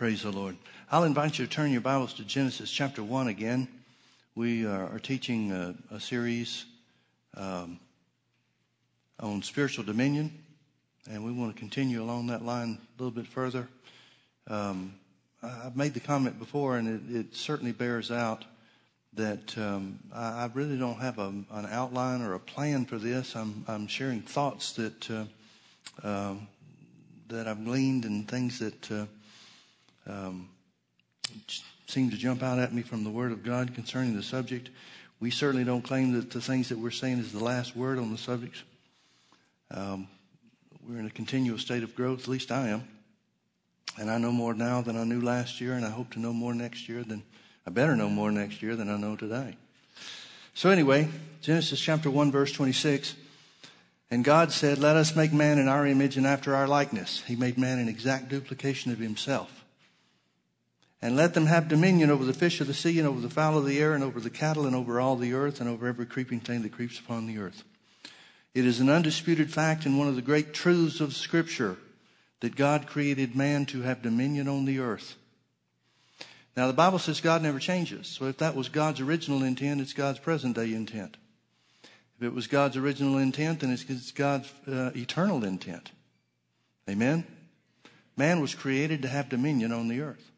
[0.00, 0.56] Praise the Lord.
[0.90, 3.68] I'll invite you to turn your Bibles to Genesis chapter 1 again.
[4.34, 6.64] We are, are teaching a, a series
[7.36, 7.78] um,
[9.18, 10.32] on spiritual dominion,
[11.10, 13.68] and we want to continue along that line a little bit further.
[14.48, 14.94] Um,
[15.42, 18.46] I've made the comment before, and it, it certainly bears out
[19.12, 23.36] that um, I, I, really don't have a, an outline or a plan for this.
[23.36, 25.24] I'm, I'm sharing thoughts that uh,
[26.02, 26.36] uh,
[27.28, 29.04] that I've gleaned and things that uh,
[30.10, 30.48] um,
[31.86, 34.70] seem to jump out at me from the Word of God concerning the subject.
[35.20, 38.10] We certainly don't claim that the things that we're saying is the last word on
[38.10, 38.56] the subject.
[39.70, 40.08] Um,
[40.88, 42.88] we're in a continual state of growth, at least I am.
[43.98, 46.32] And I know more now than I knew last year, and I hope to know
[46.32, 47.22] more next year than
[47.66, 49.56] I better know more next year than I know today.
[50.54, 51.08] So, anyway,
[51.42, 53.14] Genesis chapter 1, verse 26.
[54.10, 57.22] And God said, Let us make man in our image and after our likeness.
[57.26, 59.59] He made man an exact duplication of himself.
[61.02, 63.56] And let them have dominion over the fish of the sea and over the fowl
[63.56, 66.04] of the air and over the cattle and over all the earth and over every
[66.04, 67.64] creeping thing that creeps upon the earth.
[68.54, 71.78] It is an undisputed fact and one of the great truths of Scripture
[72.40, 75.16] that God created man to have dominion on the earth.
[76.56, 78.08] Now, the Bible says God never changes.
[78.08, 81.16] So if that was God's original intent, it's God's present day intent.
[82.18, 85.92] If it was God's original intent, then it's God's uh, eternal intent.
[86.88, 87.24] Amen?
[88.16, 90.29] Man was created to have dominion on the earth.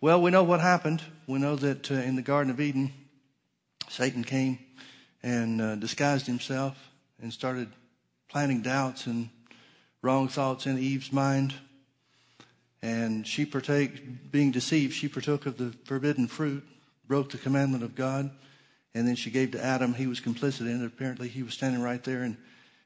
[0.00, 1.02] Well, we know what happened.
[1.26, 2.92] We know that uh, in the Garden of Eden,
[3.88, 4.60] Satan came
[5.24, 6.78] and uh, disguised himself
[7.20, 7.66] and started
[8.28, 9.28] planting doubts and
[10.00, 11.52] wrong thoughts in Eve's mind.
[12.80, 16.64] And she partake, being deceived, she partook of the forbidden fruit,
[17.08, 18.30] broke the commandment of God,
[18.94, 19.94] and then she gave to Adam.
[19.94, 20.86] He was complicit in it.
[20.86, 22.36] Apparently, he was standing right there and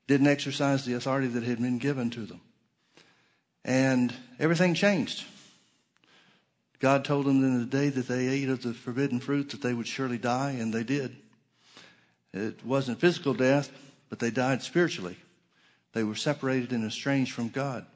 [0.06, 2.40] didn't exercise the authority that had been given to them.
[3.66, 5.26] And everything changed.
[6.82, 9.72] God told them in the day that they ate of the forbidden fruit that they
[9.72, 11.16] would surely die, and they did.
[12.34, 13.70] It wasn't physical death,
[14.08, 15.16] but they died spiritually.
[15.92, 17.86] They were separated and estranged from God.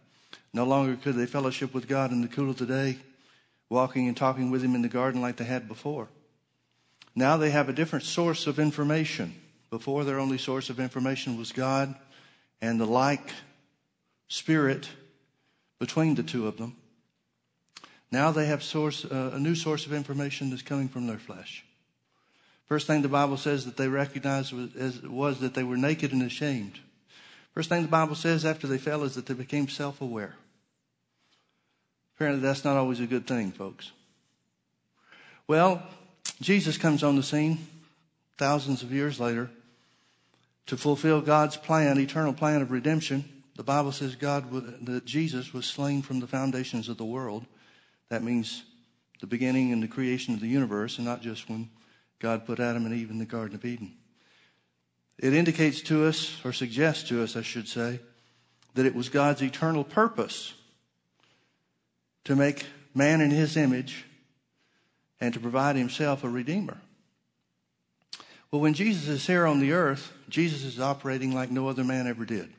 [0.53, 2.99] No longer could they fellowship with God in the cool of the day,
[3.69, 6.07] walking and talking with Him in the garden like they had before.
[7.17, 9.35] Now they have a different source of information.
[9.69, 11.97] Before, their only source of information was God
[12.61, 13.33] and the like
[14.29, 14.89] spirit
[15.81, 16.77] between the two of them.
[18.17, 21.67] Now they have source, uh, a new source of information that's coming from their flesh.
[22.67, 26.23] First thing the Bible says that they recognized was, was that they were naked and
[26.23, 26.79] ashamed.
[27.53, 30.35] First thing the Bible says after they fell is that they became self aware.
[32.15, 33.93] Apparently, that's not always a good thing, folks.
[35.47, 35.83] Well,
[36.41, 37.67] Jesus comes on the scene
[38.39, 39.51] thousands of years later
[40.69, 43.27] to fulfill God's plan, eternal plan of redemption.
[43.57, 44.51] The Bible says God
[44.87, 47.45] that Jesus was slain from the foundations of the world.
[48.09, 48.63] That means
[49.21, 51.71] the beginning and the creation of the universe, and not just when
[52.19, 53.95] God put Adam and Eve in the Garden of Eden.
[55.19, 58.01] It indicates to us, or suggests to us, I should say,
[58.75, 60.55] that it was God's eternal purpose
[62.25, 64.05] to make man in his image
[65.21, 66.77] and to provide himself a redeemer.
[68.51, 72.07] Well, when Jesus is here on the earth, Jesus is operating like no other man
[72.07, 72.53] ever did.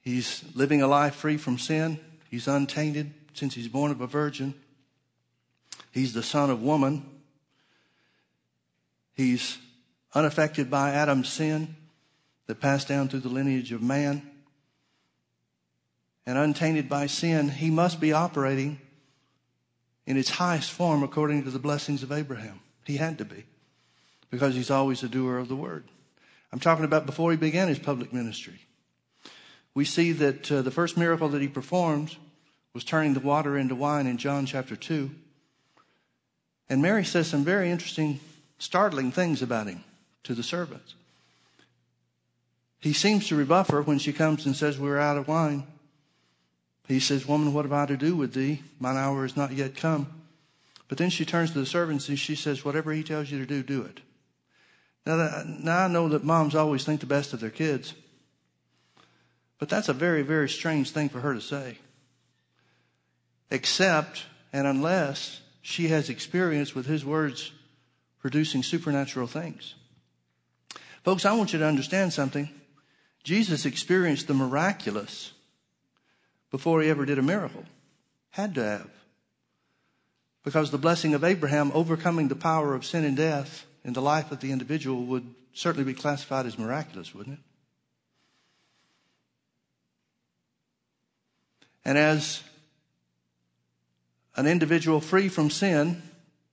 [0.00, 2.00] He's living a life free from sin.
[2.30, 4.54] He's untainted since he's born of a virgin.
[5.90, 7.04] He's the son of woman.
[9.14, 9.58] He's
[10.14, 11.76] unaffected by Adam's sin
[12.46, 14.22] that passed down through the lineage of man,
[16.26, 18.80] and untainted by sin, he must be operating
[20.06, 22.60] in its highest form according to the blessings of Abraham.
[22.84, 23.44] He had to be,
[24.30, 25.84] because he's always a doer of the word.
[26.52, 28.60] I'm talking about before he began his public ministry.
[29.74, 32.16] We see that uh, the first miracle that he performed
[32.74, 35.10] was turning the water into wine in John chapter 2.
[36.68, 38.20] And Mary says some very interesting,
[38.58, 39.84] startling things about him
[40.24, 40.94] to the servants.
[42.80, 45.66] He seems to rebuff her when she comes and says, We're out of wine.
[46.88, 48.62] He says, Woman, what have I to do with thee?
[48.80, 50.06] Mine hour is not yet come.
[50.88, 53.46] But then she turns to the servants and she says, Whatever he tells you to
[53.46, 54.00] do, do it.
[55.06, 57.94] Now, that, now I know that moms always think the best of their kids.
[59.58, 61.78] But that's a very, very strange thing for her to say.
[63.52, 67.52] Except and unless she has experience with his words
[68.18, 69.74] producing supernatural things.
[71.04, 72.48] Folks, I want you to understand something.
[73.24, 75.32] Jesus experienced the miraculous
[76.50, 77.64] before he ever did a miracle.
[78.30, 78.90] Had to have.
[80.44, 84.32] Because the blessing of Abraham overcoming the power of sin and death in the life
[84.32, 87.44] of the individual would certainly be classified as miraculous, wouldn't it?
[91.84, 92.42] And as
[94.36, 96.02] an individual free from sin,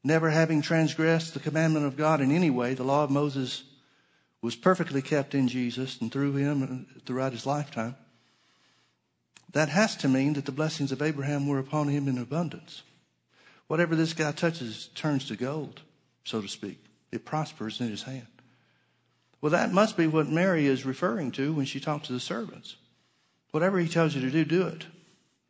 [0.03, 2.73] never having transgressed the commandment of God in any way.
[2.73, 3.63] The law of Moses
[4.41, 7.95] was perfectly kept in Jesus and through him uh, throughout his lifetime.
[9.51, 12.83] That has to mean that the blessings of Abraham were upon him in abundance.
[13.67, 15.81] Whatever this guy touches turns to gold,
[16.23, 16.83] so to speak.
[17.11, 18.27] It prospers in his hand.
[19.41, 22.75] Well, that must be what Mary is referring to when she talks to the servants.
[23.51, 24.85] Whatever he tells you to do, do it.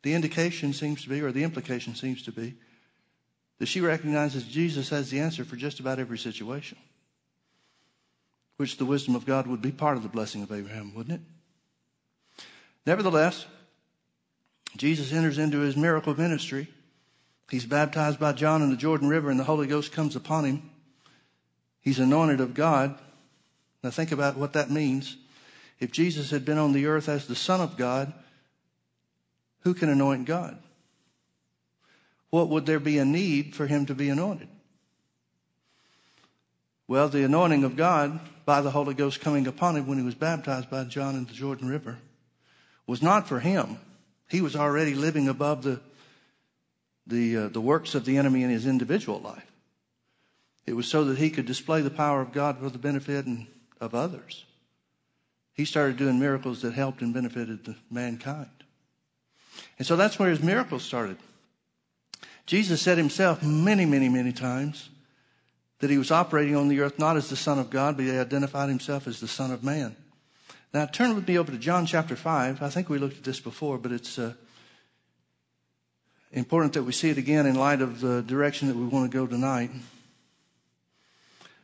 [0.02, 2.54] The indication seems to be, or the implication seems to be,
[3.58, 6.78] that she recognizes Jesus has the answer for just about every situation,
[8.56, 12.44] which the wisdom of God would be part of the blessing of Abraham, wouldn't it?
[12.86, 13.44] Nevertheless,
[14.76, 16.68] Jesus enters into his miracle ministry.
[17.50, 20.70] He's baptized by John in the Jordan River, and the Holy Ghost comes upon him.
[21.82, 22.98] He's anointed of God.
[23.82, 25.16] Now, think about what that means.
[25.78, 28.12] If Jesus had been on the earth as the Son of God,
[29.60, 30.58] who can anoint God?
[32.30, 34.48] What would there be a need for him to be anointed?
[36.86, 40.14] Well, the anointing of God by the Holy Ghost coming upon him when he was
[40.14, 41.98] baptized by John in the Jordan River
[42.86, 43.78] was not for him.
[44.28, 45.80] He was already living above the,
[47.06, 49.46] the, uh, the works of the enemy in his individual life.
[50.66, 53.46] It was so that he could display the power of God for the benefit and,
[53.80, 54.44] of others.
[55.54, 58.59] He started doing miracles that helped and benefited mankind.
[59.78, 61.16] And so that's where his miracles started.
[62.46, 64.88] Jesus said himself many, many, many times
[65.78, 68.10] that he was operating on the earth not as the Son of God, but he
[68.10, 69.96] identified himself as the Son of Man.
[70.72, 72.62] Now turn with me over to John chapter 5.
[72.62, 74.34] I think we looked at this before, but it's uh,
[76.32, 79.16] important that we see it again in light of the direction that we want to
[79.16, 79.70] go tonight.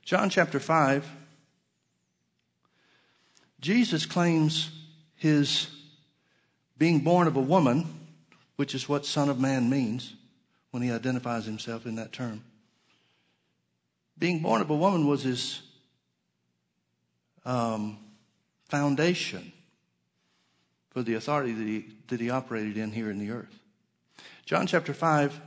[0.02, 1.08] John chapter 5.
[3.60, 4.70] Jesus claims
[5.16, 5.68] his
[6.78, 7.86] being born of a woman,
[8.56, 10.14] which is what Son of Man means
[10.70, 12.44] when he identifies himself in that term.
[14.18, 15.60] Being born of a woman was his
[17.44, 17.98] um,
[18.68, 19.52] foundation
[20.90, 23.58] for the authority that he, that he operated in here in the earth.
[24.46, 25.40] John chapter 5,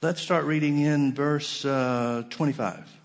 [0.00, 2.98] let's start reading in verse uh, 25.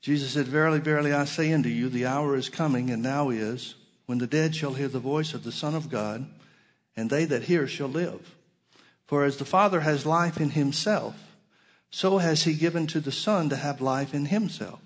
[0.00, 3.74] Jesus said, Verily, verily, I say unto you, the hour is coming, and now is,
[4.12, 6.26] when the dead shall hear the voice of the Son of God,
[6.94, 8.34] and they that hear shall live.
[9.06, 11.16] For as the Father has life in himself,
[11.90, 14.80] so has he given to the Son to have life in himself.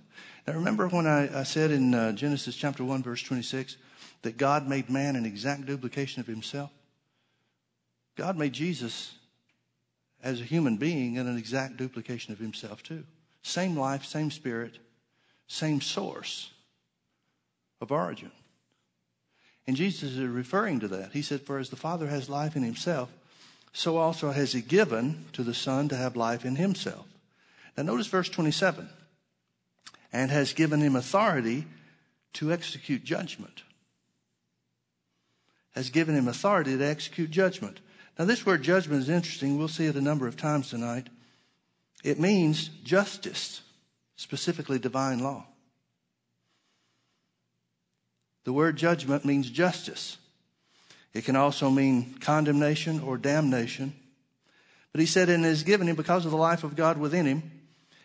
[0.47, 3.77] Now, remember when I, I said in uh, Genesis chapter 1, verse 26,
[4.23, 6.71] that God made man an exact duplication of himself?
[8.15, 9.13] God made Jesus
[10.23, 13.03] as a human being and an exact duplication of himself, too.
[13.43, 14.79] Same life, same spirit,
[15.49, 16.53] same source
[17.81, 18.31] of origin.
[19.67, 21.13] And Jesus is referring to that.
[21.13, 23.11] He said, For as the Father has life in himself,
[23.73, 27.07] so also has he given to the Son to have life in himself.
[27.77, 28.89] Now notice verse 27
[30.13, 31.67] and has given him authority
[32.35, 33.63] to execute judgment.
[35.75, 37.81] Has given him authority to execute judgment.
[38.19, 39.59] Now, this word judgment is interesting.
[39.59, 41.09] We'll see it a number of times tonight.
[42.03, 43.61] It means justice,
[44.17, 45.47] specifically divine law.
[48.47, 50.19] The word judgment means justice.
[51.13, 53.93] It can also mean condemnation or damnation.
[54.93, 57.51] But he said, and has given him, because of the life of God within him,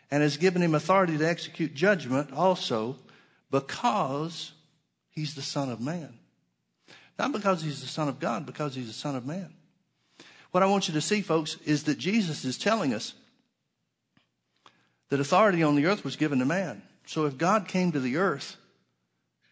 [0.10, 2.96] and has given him authority to execute judgment also
[3.52, 4.54] because
[5.12, 6.18] he's the Son of Man.
[7.20, 9.54] Not because he's the Son of God, because he's the Son of Man.
[10.50, 13.14] What I want you to see, folks, is that Jesus is telling us
[15.10, 16.82] that authority on the earth was given to man.
[17.06, 18.58] So if God came to the earth,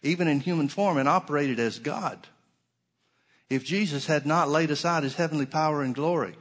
[0.01, 2.27] even in human form, and operated as God,
[3.49, 6.35] if Jesus had not laid aside his heavenly power and glory,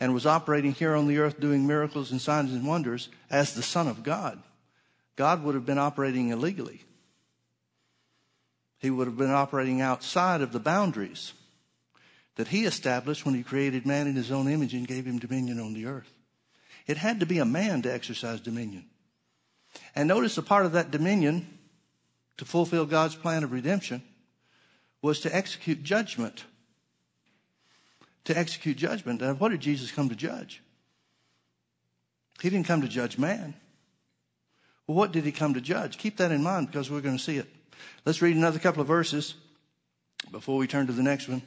[0.00, 3.62] and was operating here on the earth doing miracles and signs and wonders as the
[3.62, 4.42] Son of God,
[5.16, 6.82] God would have been operating illegally.
[8.78, 11.32] He would have been operating outside of the boundaries
[12.36, 15.58] that He established when He created man in His own image and gave him dominion
[15.58, 16.12] on the earth.
[16.86, 18.84] It had to be a man to exercise dominion.
[19.94, 21.55] And notice a part of that dominion
[22.38, 24.02] to fulfill God's plan of redemption
[25.02, 26.44] was to execute judgment
[28.26, 29.22] to execute judgment.
[29.22, 30.62] And what did Jesus come to judge?
[32.42, 33.54] He didn't come to judge man.
[34.86, 35.96] Well, what did he come to judge?
[35.96, 37.48] Keep that in mind because we're going to see it.
[38.04, 39.34] Let's read another couple of verses
[40.30, 41.42] before we turn to the next one.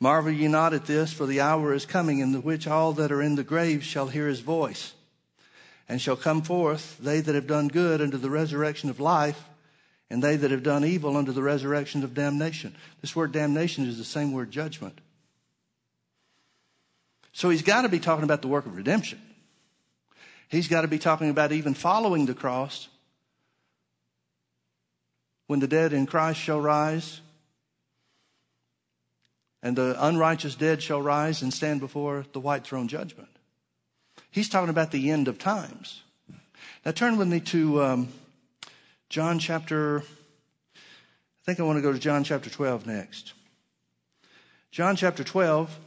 [0.00, 3.12] Marvel ye not at this, for the hour is coming in the which all that
[3.12, 4.92] are in the grave shall hear his voice,
[5.88, 9.44] and shall come forth, they that have done good unto the resurrection of life,
[10.14, 12.72] and they that have done evil unto the resurrection of damnation.
[13.00, 15.00] This word damnation is the same word judgment.
[17.32, 19.20] So he's got to be talking about the work of redemption.
[20.48, 22.86] He's got to be talking about even following the cross
[25.48, 27.20] when the dead in Christ shall rise
[29.64, 33.30] and the unrighteous dead shall rise and stand before the white throne judgment.
[34.30, 36.02] He's talking about the end of times.
[36.86, 38.08] Now turn with me to um,
[39.14, 43.32] John chapter, I think I want to go to John chapter 12 next.
[44.72, 45.78] John chapter 12.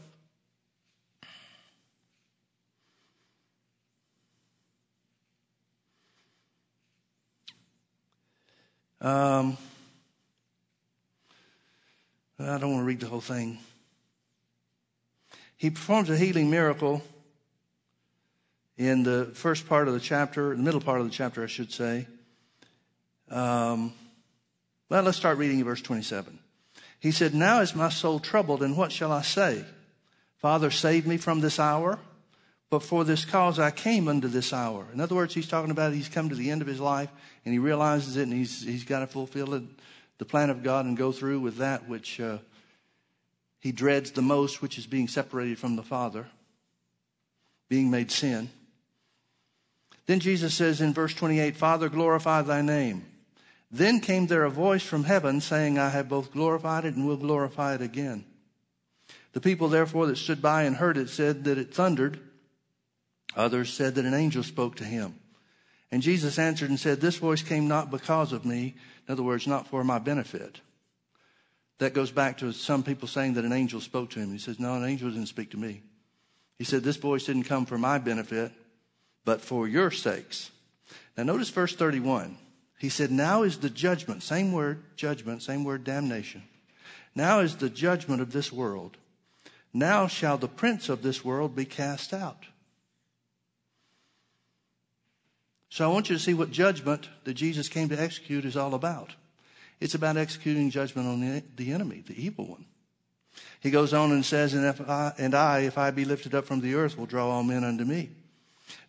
[9.01, 9.57] Um,
[12.39, 13.57] I don't want to read the whole thing.
[15.57, 17.01] He performs a healing miracle
[18.77, 21.73] in the first part of the chapter, the middle part of the chapter, I should
[21.73, 22.07] say.
[23.29, 23.93] Um,
[24.89, 26.39] well, let's start reading in verse 27.
[26.99, 29.63] He said, Now is my soul troubled, and what shall I say?
[30.37, 31.99] Father, save me from this hour.
[32.69, 34.87] But for this cause I came unto this hour.
[34.93, 37.09] In other words, he's talking about he's come to the end of his life
[37.45, 39.63] and he realizes it and he's, he's got to fulfill it,
[40.17, 42.39] the plan of God and go through with that which uh,
[43.59, 46.27] he dreads the most, which is being separated from the Father,
[47.69, 48.49] being made sin.
[50.05, 53.05] Then Jesus says in verse 28, Father, glorify thy name.
[53.69, 57.17] Then came there a voice from heaven saying, I have both glorified it and will
[57.17, 58.25] glorify it again.
[59.33, 62.19] The people therefore that stood by and heard it said that it thundered.
[63.35, 65.19] Others said that an angel spoke to him.
[65.91, 68.75] And Jesus answered and said, This voice came not because of me.
[69.07, 70.59] In other words, not for my benefit.
[71.79, 74.31] That goes back to some people saying that an angel spoke to him.
[74.31, 75.83] He says, No, an angel didn't speak to me.
[76.57, 78.51] He said, This voice didn't come for my benefit,
[79.23, 80.51] but for your sakes.
[81.15, 82.37] Now, notice verse 31.
[82.77, 86.43] He said, Now is the judgment, same word, judgment, same word, damnation.
[87.15, 88.97] Now is the judgment of this world.
[89.73, 92.45] Now shall the prince of this world be cast out.
[95.69, 98.73] So I want you to see what judgment that Jesus came to execute is all
[98.73, 99.13] about.
[99.79, 102.65] It's about executing judgment on the, enemy, the evil one.
[103.59, 106.45] He goes on and says, and, if I, and I, if I be lifted up
[106.45, 108.09] from the earth, will draw all men unto me.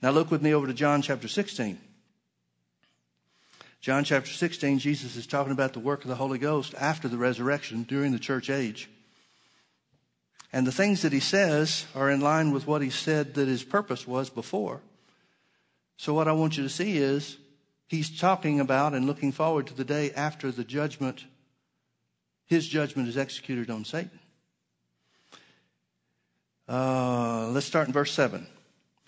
[0.00, 1.78] Now look with me over to John chapter 16.
[3.80, 7.16] John chapter 16, Jesus is talking about the work of the Holy Ghost after the
[7.16, 8.90] resurrection during the church age.
[10.52, 13.62] And the things that he says are in line with what he said that his
[13.62, 14.80] purpose was before.
[15.96, 17.36] So what I want you to see is
[17.86, 21.24] he's talking about and looking forward to the day after the judgment,
[22.46, 24.18] his judgment is executed on Satan.
[26.68, 28.46] Uh, let's start in verse 7.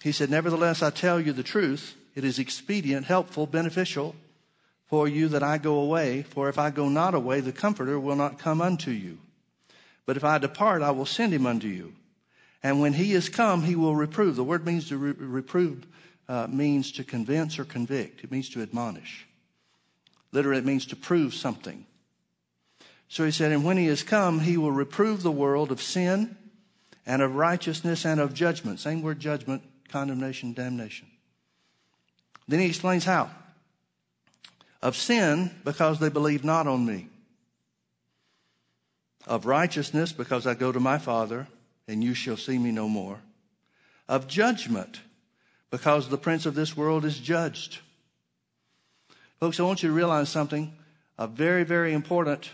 [0.02, 1.96] He said, Nevertheless, I tell you the truth.
[2.14, 4.14] It is expedient, helpful, beneficial
[4.90, 6.22] for you that I go away.
[6.22, 9.18] For if I go not away, the Comforter will not come unto you.
[10.04, 11.94] But if I depart, I will send him unto you.
[12.62, 14.34] And when he is come, he will reprove.
[14.34, 15.86] The word means to re- reprove
[16.28, 18.22] uh, means to convince or convict.
[18.22, 19.26] It means to admonish.
[20.32, 21.86] Literally, it means to prove something.
[23.08, 26.36] So he said, and when he has come, he will reprove the world of sin
[27.06, 28.78] and of righteousness and of judgment.
[28.78, 31.08] Same word judgment, condemnation, damnation.
[32.46, 33.30] Then he explains how.
[34.82, 37.08] Of sin, because they believe not on me.
[39.26, 41.48] Of righteousness, because I go to my Father,
[41.86, 43.18] and you shall see me no more.
[44.08, 45.00] Of judgment,
[45.70, 47.80] because the prince of this world is judged.
[49.38, 50.74] Folks, I want you to realize something
[51.18, 52.50] a very, very important,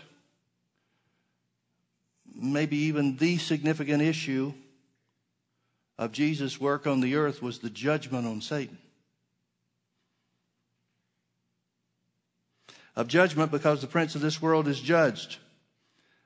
[2.35, 4.53] maybe even the significant issue
[5.97, 8.77] of Jesus' work on the earth was the judgment on Satan.
[12.97, 15.37] Of judgment because the prince of this world is judged.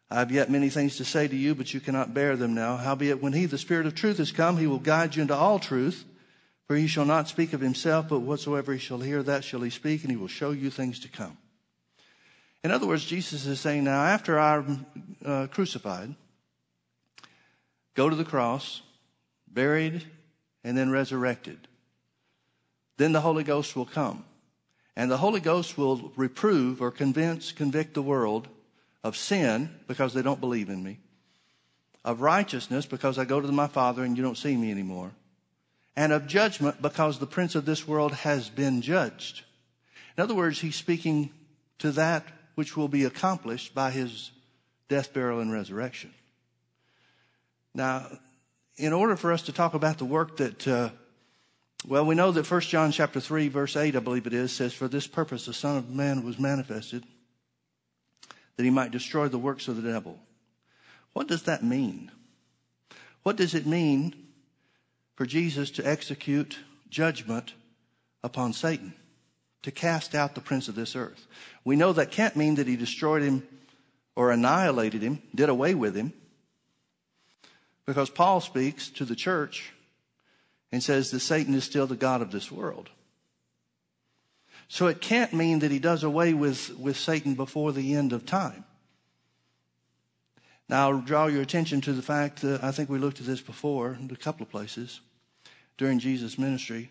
[0.10, 2.78] I have yet many things to say to you, but you cannot bear them now.
[2.78, 5.60] Howbeit, when he, the Spirit of truth, is come, he will guide you into all
[5.60, 6.06] truth.
[6.68, 9.70] For he shall not speak of himself, but whatsoever he shall hear, that shall he
[9.70, 11.38] speak, and he will show you things to come.
[12.64, 14.86] In other words, Jesus is saying, now after I'm
[15.26, 16.16] uh, crucified,
[17.96, 18.82] go to the cross,
[19.46, 20.06] buried,
[20.64, 21.68] and then resurrected.
[22.96, 24.24] Then the Holy Ghost will come.
[25.02, 28.48] And the Holy Ghost will reprove or convince, convict the world
[29.04, 31.00] of sin because they don't believe in me,
[32.06, 35.10] of righteousness because I go to my Father and you don't see me anymore,
[35.96, 39.42] and of judgment because the prince of this world has been judged.
[40.16, 41.32] In other words, he's speaking
[41.80, 44.30] to that which will be accomplished by his
[44.88, 46.14] death, burial, and resurrection.
[47.74, 48.06] Now,
[48.78, 50.92] in order for us to talk about the work that, uh,
[51.88, 54.74] well, we know that 1 John chapter 3, verse 8, I believe it is, says,
[54.74, 57.04] For this purpose the Son of Man was manifested,
[58.56, 60.20] that he might destroy the works of the devil.
[61.14, 62.12] What does that mean?
[63.24, 64.16] What does it mean
[65.16, 66.58] for Jesus to execute
[66.90, 67.54] judgment
[68.24, 68.94] upon Satan,
[69.64, 71.28] to cast out the prince of this earth.
[71.64, 73.48] We know that can't mean that he destroyed him
[74.16, 76.14] or annihilated him, did away with him,
[77.86, 79.74] because Paul speaks to the church
[80.72, 82.90] and says that Satan is still the God of this world.
[84.68, 88.26] So it can't mean that he does away with, with Satan before the end of
[88.26, 88.64] time.
[90.70, 93.42] Now, I'll draw your attention to the fact that I think we looked at this
[93.42, 95.02] before in a couple of places
[95.78, 96.90] during Jesus' ministry,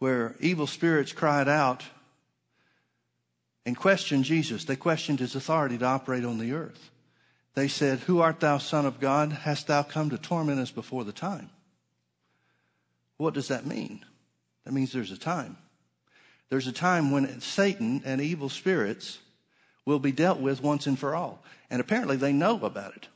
[0.00, 1.84] where evil spirits cried out
[3.64, 4.64] and questioned Jesus.
[4.64, 6.90] They questioned his authority to operate on the earth.
[7.54, 9.30] They said, Who art thou, Son of God?
[9.30, 11.50] Hast thou come to torment us before the time?
[13.22, 14.04] What does that mean?
[14.64, 15.56] That means there's a time.
[16.48, 19.20] There's a time when Satan and evil spirits
[19.86, 21.40] will be dealt with once and for all.
[21.70, 23.06] And apparently they know about it.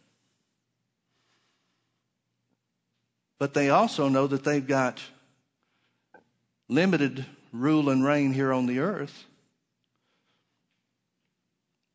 [3.40, 5.02] But they also know that they've got
[6.68, 9.24] limited rule and reign here on the earth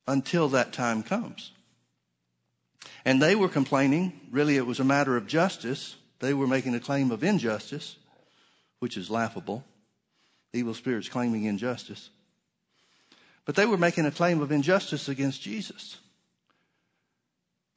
[0.05, 1.53] until that time comes.
[3.05, 5.95] And they were complaining, really, it was a matter of justice.
[6.19, 7.95] They were making a claim of injustice,
[8.81, 9.63] which is laughable.
[10.53, 12.09] Evil spirits claiming injustice.
[13.45, 15.99] But they were making a claim of injustice against Jesus.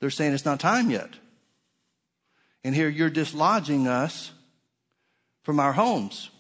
[0.01, 1.11] They're saying it's not time yet.
[2.65, 4.33] And here you're dislodging us
[5.43, 6.31] from our homes.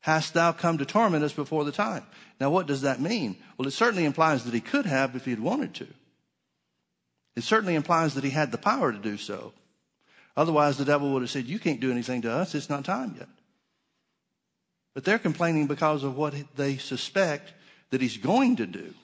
[0.00, 2.04] Hast thou come to torment us before the time?
[2.40, 3.36] Now, what does that mean?
[3.58, 5.86] Well, it certainly implies that he could have if he had wanted to.
[7.36, 9.52] It certainly implies that he had the power to do so.
[10.38, 12.54] Otherwise, the devil would have said, You can't do anything to us.
[12.54, 13.26] It's not time yet.
[14.94, 17.52] But they're complaining because of what they suspect
[17.90, 18.94] that he's going to do.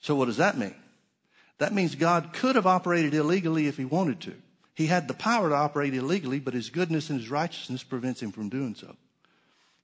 [0.00, 0.74] So, what does that mean?
[1.56, 4.34] That means God could have operated illegally if he wanted to.
[4.74, 8.30] He had the power to operate illegally, but his goodness and his righteousness prevents him
[8.30, 8.94] from doing so.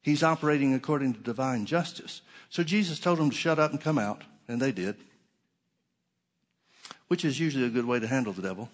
[0.03, 2.21] He's operating according to divine justice.
[2.51, 4.97] So Jesus told them to shut up and come out, and they did,
[7.09, 8.69] which is usually a good way to handle the devil.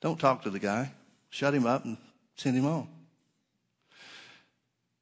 [0.00, 0.92] Don't talk to the guy,
[1.28, 1.96] shut him up and
[2.36, 2.88] send him on.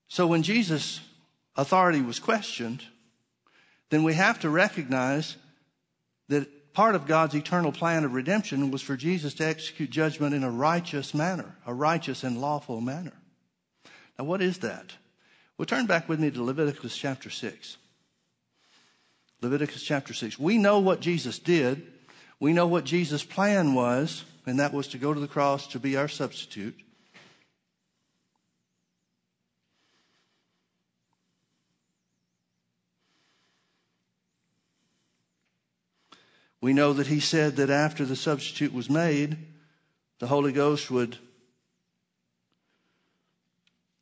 [0.08, 1.00] So when Jesus'
[1.56, 2.82] authority was questioned,
[3.90, 5.36] then we have to recognize
[6.28, 10.44] that part of God's eternal plan of redemption was for Jesus to execute judgment in
[10.44, 13.12] a righteous manner, a righteous and lawful manner.
[14.18, 14.92] Now, what is that?
[15.56, 17.76] Well, turn back with me to Leviticus chapter 6.
[19.40, 20.38] Leviticus chapter 6.
[20.38, 21.86] We know what Jesus did.
[22.40, 25.78] We know what Jesus' plan was, and that was to go to the cross to
[25.78, 26.74] be our substitute.
[36.60, 39.36] We know that he said that after the substitute was made,
[40.18, 41.18] the Holy Ghost would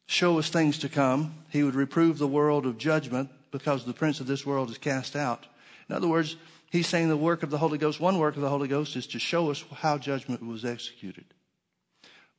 [0.06, 1.34] show us things to come.
[1.50, 5.16] He would reprove the world of judgment because the prince of this world is cast
[5.16, 5.44] out.
[5.88, 6.36] In other words,
[6.76, 9.06] he's saying the work of the Holy Ghost, one work of the Holy Ghost is
[9.08, 11.24] to show us how judgment was executed,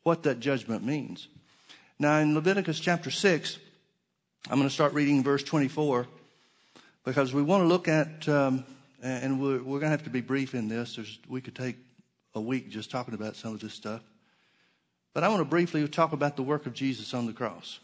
[0.03, 1.27] what that judgment means.
[1.99, 3.57] Now, in Leviticus chapter 6,
[4.49, 6.07] I'm going to start reading verse 24
[7.03, 8.63] because we want to look at um,
[9.01, 10.95] and we're, we're going to have to be brief in this.
[10.95, 11.77] There's, we could take
[12.35, 14.01] a week just talking about some of this stuff.
[15.13, 17.79] But I want to briefly talk about the work of Jesus on the cross.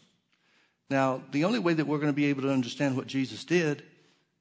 [0.88, 3.82] Now, the only way that we're going to be able to understand what Jesus did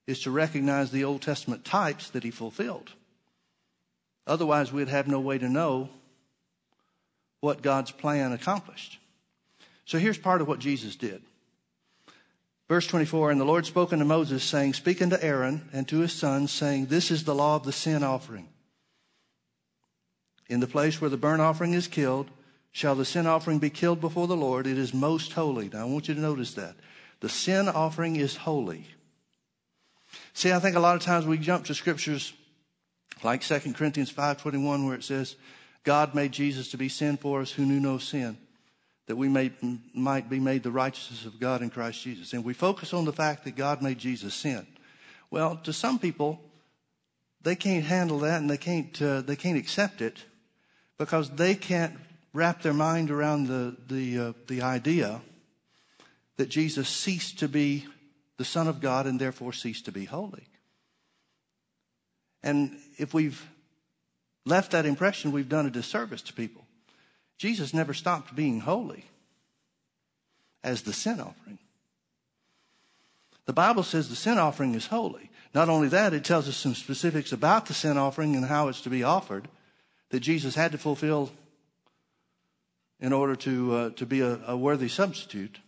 [0.07, 2.91] is to recognize the Old Testament types that he fulfilled.
[4.25, 5.89] Otherwise, we'd have no way to know
[7.41, 8.99] what God's plan accomplished.
[9.85, 11.21] So here's part of what Jesus did.
[12.69, 16.13] Verse 24, and the Lord spoke unto Moses, saying, Speak unto Aaron and to his
[16.13, 18.47] sons, saying, This is the law of the sin offering.
[20.47, 22.29] In the place where the burnt offering is killed,
[22.71, 24.65] shall the sin offering be killed before the Lord.
[24.65, 25.69] It is most holy.
[25.69, 26.75] Now I want you to notice that.
[27.19, 28.87] The sin offering is holy.
[30.33, 32.33] See, I think a lot of times we jump to scriptures
[33.23, 35.35] like 2 Corinthians 5.21 where it says,
[35.83, 38.37] God made Jesus to be sin for us who knew no sin
[39.07, 39.51] that we may,
[39.93, 42.33] might be made the righteousness of God in Christ Jesus.
[42.33, 44.65] And we focus on the fact that God made Jesus sin.
[45.29, 46.39] Well, to some people,
[47.41, 50.23] they can't handle that and they can't, uh, they can't accept it
[50.97, 51.95] because they can't
[52.33, 55.21] wrap their mind around the, the, uh, the idea
[56.37, 57.85] that Jesus ceased to be
[58.37, 60.47] the Son of God and therefore cease to be holy.
[62.41, 63.47] And if we've
[64.45, 66.65] left that impression, we've done a disservice to people.
[67.37, 69.05] Jesus never stopped being holy
[70.63, 71.59] as the sin offering.
[73.45, 75.29] The Bible says the sin offering is holy.
[75.53, 78.81] Not only that, it tells us some specifics about the sin offering and how it's
[78.81, 79.47] to be offered
[80.09, 81.31] that Jesus had to fulfill
[82.99, 85.59] in order to, uh, to be a, a worthy substitute.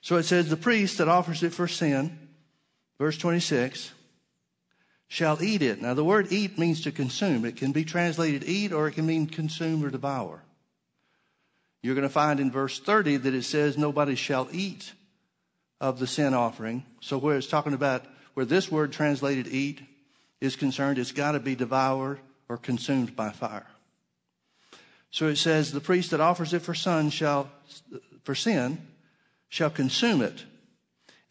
[0.00, 2.18] So it says, the priest that offers it for sin,
[2.98, 3.92] verse 26,
[5.08, 5.80] shall eat it.
[5.80, 7.44] Now, the word eat means to consume.
[7.44, 10.42] It can be translated eat or it can mean consume or devour.
[11.82, 14.92] You're going to find in verse 30 that it says, nobody shall eat
[15.80, 16.84] of the sin offering.
[17.00, 19.80] So, where it's talking about where this word translated eat
[20.40, 23.66] is concerned, it's got to be devoured or consumed by fire.
[25.10, 27.50] So it says, the priest that offers it for son shall,
[28.22, 28.78] for sin
[29.48, 30.44] shall consume it.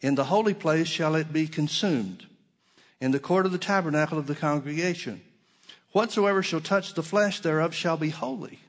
[0.00, 2.26] In the holy place shall it be consumed.
[3.00, 5.20] In the court of the tabernacle of the congregation.
[5.92, 8.60] Whatsoever shall touch the flesh thereof shall be holy.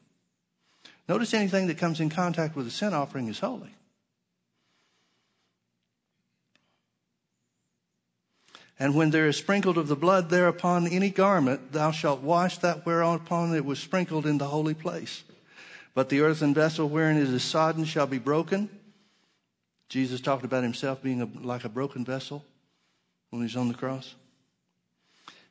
[1.07, 3.73] Notice anything that comes in contact with a sin offering is holy.
[8.79, 12.85] And when there is sprinkled of the blood thereupon any garment, thou shalt wash that
[12.85, 15.23] whereupon it was sprinkled in the holy place.
[15.93, 18.69] But the earthen vessel wherein it is sodden shall be broken.
[19.89, 22.45] Jesus talked about himself being a, like a broken vessel
[23.31, 24.15] when he's on the cross.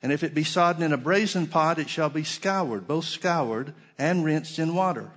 [0.00, 3.74] And if it be sodden in a brazen pot, it shall be scoured, both scoured
[3.98, 5.10] and rinsed in water.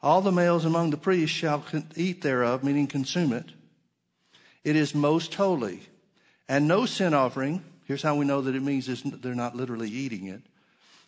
[0.00, 1.64] All the males among the priests shall
[1.96, 3.46] eat thereof, meaning consume it.
[4.62, 5.80] It is most holy.
[6.48, 10.26] And no sin offering, here's how we know that it means they're not literally eating
[10.26, 10.42] it.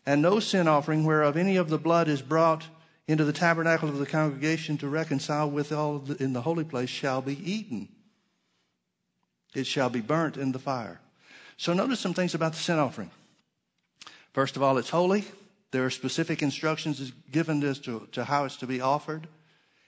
[0.06, 2.66] And no sin offering whereof any of the blood is brought
[3.06, 7.20] into the tabernacle of the congregation to reconcile with all in the holy place shall
[7.20, 7.88] be eaten.
[9.54, 11.00] It shall be burnt in the fire.
[11.56, 13.10] So notice some things about the sin offering.
[14.32, 15.24] First of all, it's holy.
[15.70, 19.28] There are specific instructions given as to, to how it's to be offered.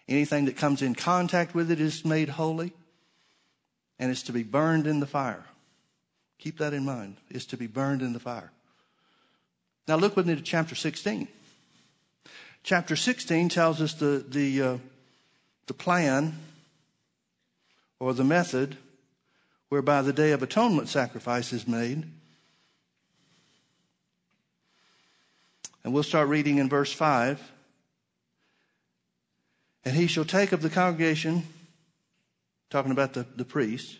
[0.08, 2.72] Anything that comes in contact with it is made holy
[3.98, 5.44] and it's to be burned in the fire.
[6.38, 7.16] Keep that in mind.
[7.30, 8.52] It's to be burned in the fire.
[9.88, 11.28] Now look with me to chapter 16.
[12.66, 14.78] Chapter 16 tells us the, the, uh,
[15.68, 16.34] the plan
[18.00, 18.76] or the method
[19.68, 22.02] whereby the Day of Atonement sacrifice is made.
[25.84, 27.40] And we'll start reading in verse 5.
[29.84, 31.44] And he shall take of the congregation
[32.68, 33.94] talking about the, the priests,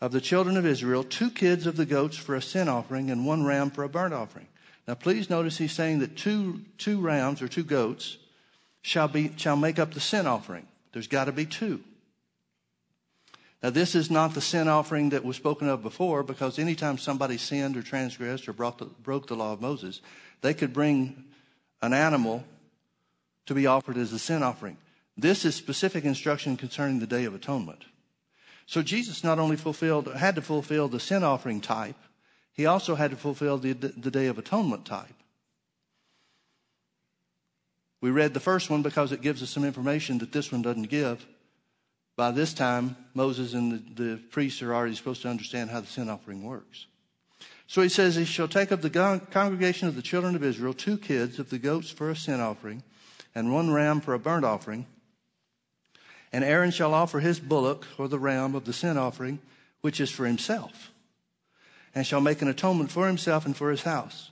[0.00, 3.26] of the children of Israel, two kids of the goats for a sin offering and
[3.26, 4.46] one ram for a burnt offering.
[4.86, 8.18] Now, please notice he's saying that two, two rams or two goats
[8.82, 10.66] shall, be, shall make up the sin offering.
[10.92, 11.82] There's got to be two.
[13.62, 17.38] Now, this is not the sin offering that was spoken of before because anytime somebody
[17.38, 20.02] sinned or transgressed or the, broke the law of Moses,
[20.42, 21.24] they could bring
[21.80, 22.44] an animal
[23.46, 24.76] to be offered as a sin offering.
[25.16, 27.84] This is specific instruction concerning the Day of Atonement.
[28.66, 31.96] So Jesus not only fulfilled, had to fulfill the sin offering type,
[32.54, 35.14] he also had to fulfill the, the Day of Atonement type.
[38.00, 40.88] We read the first one because it gives us some information that this one doesn't
[40.88, 41.26] give.
[42.16, 45.86] By this time, Moses and the, the priests are already supposed to understand how the
[45.86, 46.86] sin offering works.
[47.66, 50.98] So he says, He shall take of the congregation of the children of Israel two
[50.98, 52.82] kids of the goats for a sin offering,
[53.34, 54.86] and one ram for a burnt offering,
[56.34, 59.38] and Aaron shall offer his bullock or the ram of the sin offering,
[59.82, 60.90] which is for himself,
[61.94, 64.30] and shall make an atonement for himself and for his house.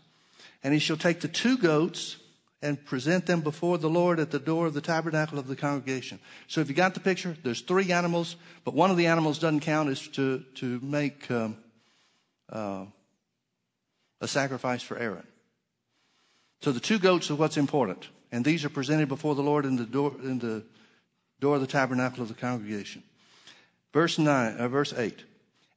[0.62, 2.16] And he shall take the two goats
[2.60, 6.20] and present them before the Lord at the door of the tabernacle of the congregation.
[6.46, 9.60] So if you got the picture, there's three animals, but one of the animals doesn't
[9.60, 11.56] count as to, to make um,
[12.50, 12.84] uh,
[14.20, 15.26] a sacrifice for Aaron.
[16.60, 18.08] So the two goats are what's important.
[18.30, 20.64] And these are presented before the Lord in the door, in the
[21.40, 23.02] door of the tabernacle of the congregation.
[23.92, 25.24] Verse 9, uh, verse 8.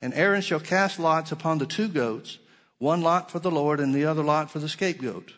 [0.01, 2.37] And Aaron shall cast lots upon the two goats,
[2.77, 5.31] one lot for the Lord and the other lot for the scapegoat.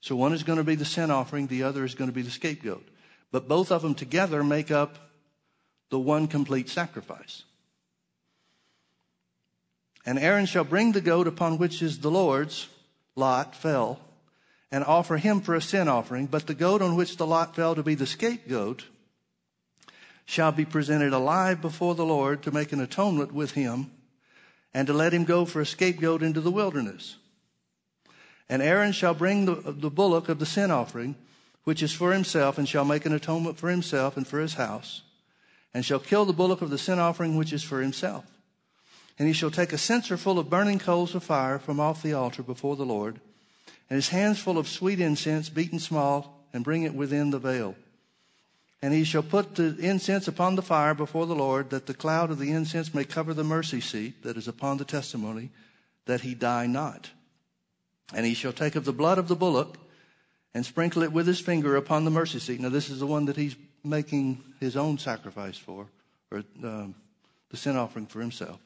[0.00, 2.22] So one is going to be the sin offering, the other is going to be
[2.22, 2.86] the scapegoat.
[3.30, 4.98] But both of them together make up
[5.90, 7.44] the one complete sacrifice.
[10.04, 12.68] And Aaron shall bring the goat upon which is the Lord's
[13.14, 14.00] lot fell
[14.72, 17.74] and offer him for a sin offering, but the goat on which the lot fell
[17.74, 18.86] to be the scapegoat
[20.24, 23.90] shall be presented alive before the Lord to make an atonement with him
[24.72, 27.16] and to let him go for a scapegoat into the wilderness.
[28.48, 31.16] And Aaron shall bring the, the bullock of the sin offering,
[31.64, 35.02] which is for himself, and shall make an atonement for himself and for his house,
[35.74, 38.24] and shall kill the bullock of the sin offering, which is for himself.
[39.18, 42.14] And he shall take a censer full of burning coals of fire from off the
[42.14, 43.20] altar before the Lord
[43.92, 47.74] and his hands full of sweet incense, beaten small, and bring it within the veil.
[48.82, 52.32] And he shall put the incense upon the fire before the Lord, that the cloud
[52.32, 55.50] of the incense may cover the mercy seat that is upon the testimony,
[56.06, 57.10] that he die not.
[58.12, 59.78] And he shall take of the blood of the bullock
[60.52, 62.60] and sprinkle it with his finger upon the mercy seat.
[62.60, 65.86] Now, this is the one that he's making his own sacrifice for,
[66.30, 66.94] or um,
[67.50, 68.60] the sin offering for himself.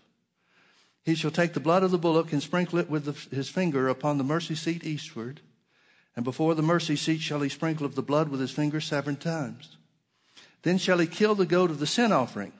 [1.05, 3.89] He shall take the blood of the bullock and sprinkle it with the, his finger
[3.89, 5.41] upon the mercy seat eastward.
[6.17, 9.17] And before the mercy seat shall he sprinkle of the blood with his finger seven
[9.17, 9.77] times.
[10.67, 12.53] Then shall he kill the goat of the sin offering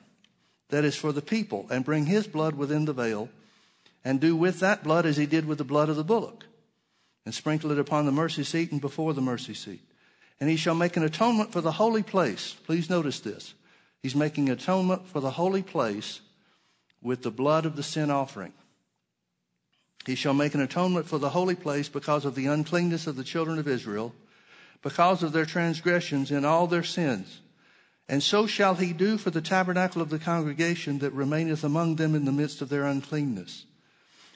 [0.69, 3.27] that is for the people and bring his blood within the veil
[4.05, 6.45] and do with that blood as he did with the blood of the bullock
[7.25, 9.81] and sprinkle it upon the mercy seat and before the mercy seat.
[10.39, 12.55] And he shall make an atonement for the holy place.
[12.65, 13.53] Please notice this.
[14.01, 16.21] He's making atonement for the holy place
[17.01, 18.53] with the blood of the sin offering.
[20.05, 23.25] He shall make an atonement for the holy place because of the uncleanness of the
[23.25, 24.15] children of Israel,
[24.81, 27.41] because of their transgressions in all their sins.
[28.09, 32.15] And so shall he do for the tabernacle of the congregation that remaineth among them
[32.15, 33.65] in the midst of their uncleanness.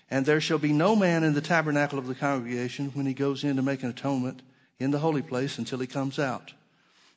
[0.09, 3.45] And there shall be no man in the tabernacle of the congregation when he goes
[3.45, 4.41] in to make an atonement
[4.77, 6.53] in the holy place until he comes out,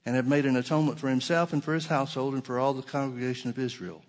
[0.07, 2.83] and have made an atonement for himself and for his household and for all the
[2.83, 4.03] congregation of Israel.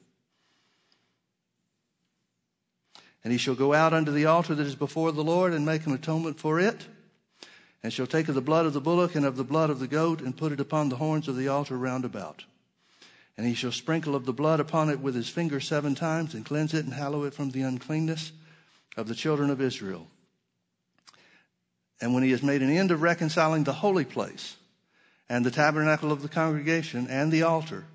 [3.24, 5.88] And he shall go out unto the altar that is before the Lord and make
[5.88, 6.86] an atonement for it,
[7.86, 9.86] and shall take of the blood of the bullock and of the blood of the
[9.86, 12.44] goat and put it upon the horns of the altar round about.
[13.38, 16.44] And he shall sprinkle of the blood upon it with his finger seven times and
[16.44, 18.32] cleanse it and hallow it from the uncleanness
[18.98, 20.08] of the children of Israel.
[22.02, 24.56] And when he has made an end of reconciling the holy place
[25.30, 27.86] and the tabernacle of the congregation and the altar,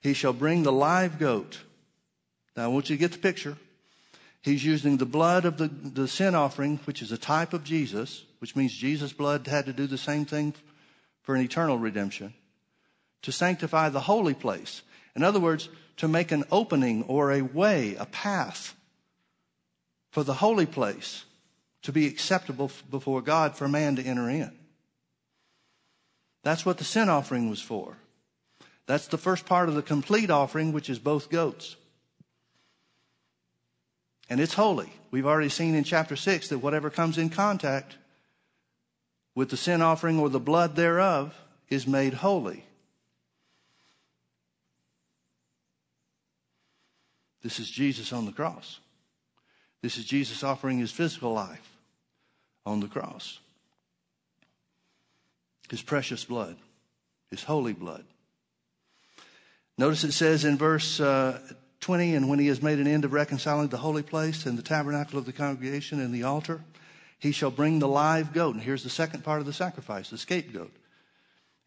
[0.00, 1.58] he shall bring the live goat.
[2.54, 3.56] Now I want you to get the picture.
[4.42, 8.24] He's using the blood of the, the sin offering, which is a type of Jesus,
[8.38, 10.54] which means Jesus' blood had to do the same thing
[11.22, 12.32] for an eternal redemption,
[13.22, 14.82] to sanctify the holy place.
[15.14, 18.74] In other words, to make an opening or a way, a path
[20.10, 21.24] for the holy place
[21.82, 24.52] to be acceptable before God for man to enter in.
[26.42, 27.98] That's what the sin offering was for.
[28.86, 31.76] That's the first part of the complete offering, which is both goats.
[34.30, 34.92] And it's holy.
[35.10, 37.96] We've already seen in chapter 6 that whatever comes in contact
[39.34, 41.34] with the sin offering or the blood thereof
[41.68, 42.64] is made holy.
[47.42, 48.78] This is Jesus on the cross.
[49.82, 51.76] This is Jesus offering his physical life
[52.64, 53.40] on the cross.
[55.70, 56.56] His precious blood,
[57.30, 58.04] his holy blood.
[59.78, 61.40] Notice it says in verse uh,
[61.80, 64.62] 20, and when he has made an end of reconciling the holy place and the
[64.62, 66.62] tabernacle of the congregation and the altar,
[67.18, 68.54] he shall bring the live goat.
[68.54, 70.72] And here's the second part of the sacrifice, the scapegoat.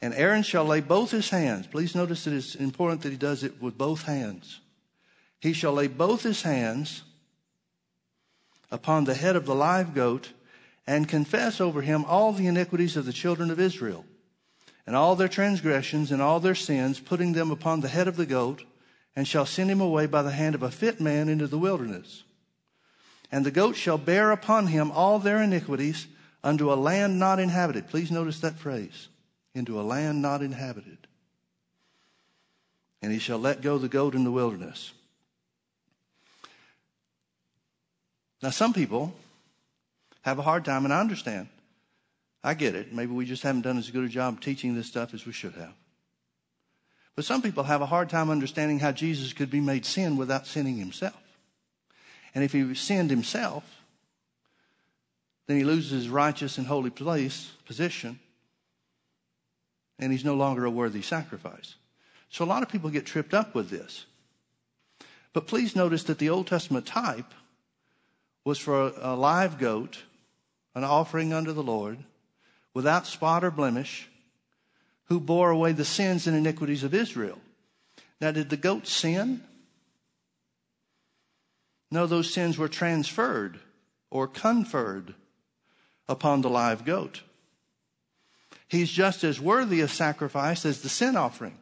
[0.02, 1.68] And Aaron shall lay both his hands.
[1.68, 4.60] Please notice that it's important that he does it with both hands.
[5.40, 7.04] He shall lay both his hands
[8.72, 10.34] upon the head of the live goat
[10.86, 14.06] and confess over him all the iniquities of the children of Israel
[14.86, 18.26] and all their transgressions and all their sins, putting them upon the head of the
[18.26, 18.64] goat,
[19.16, 22.24] and shall send him away by the hand of a fit man into the wilderness.
[23.32, 26.08] And the goat shall bear upon him all their iniquities
[26.44, 27.88] unto a land not inhabited.
[27.88, 29.08] Please notice that phrase
[29.56, 30.98] into a land not inhabited.
[33.02, 34.94] And he shall let go the goat in the wilderness.
[38.42, 39.14] Now, some people
[40.22, 41.48] have a hard time, and I understand.
[42.44, 42.94] I get it.
[42.94, 45.54] Maybe we just haven't done as good a job teaching this stuff as we should
[45.54, 45.74] have.
[47.16, 50.48] But some people have a hard time understanding how Jesus could be made sin without
[50.48, 51.22] sinning himself.
[52.34, 53.64] And if he sinned himself,
[55.48, 58.20] then he loses his righteous and holy place, position,
[60.00, 61.76] and he's no longer a worthy sacrifice.
[62.30, 64.06] So a lot of people get tripped up with this.
[65.34, 67.32] But please notice that the Old Testament type
[68.44, 70.04] was for a live goat,
[70.74, 72.00] an offering unto the Lord,
[72.74, 74.10] without spot or blemish,
[75.14, 77.38] who bore away the sins and iniquities of Israel.
[78.20, 79.44] Now, did the goat sin?
[81.92, 83.60] No, those sins were transferred
[84.10, 85.14] or conferred
[86.08, 87.22] upon the live goat.
[88.68, 91.60] He's just as worthy of sacrifice as the sin offering.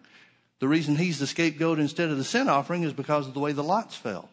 [0.60, 3.52] The reason he's the scapegoat instead of the sin offering is because of the way
[3.52, 4.30] the lots fell.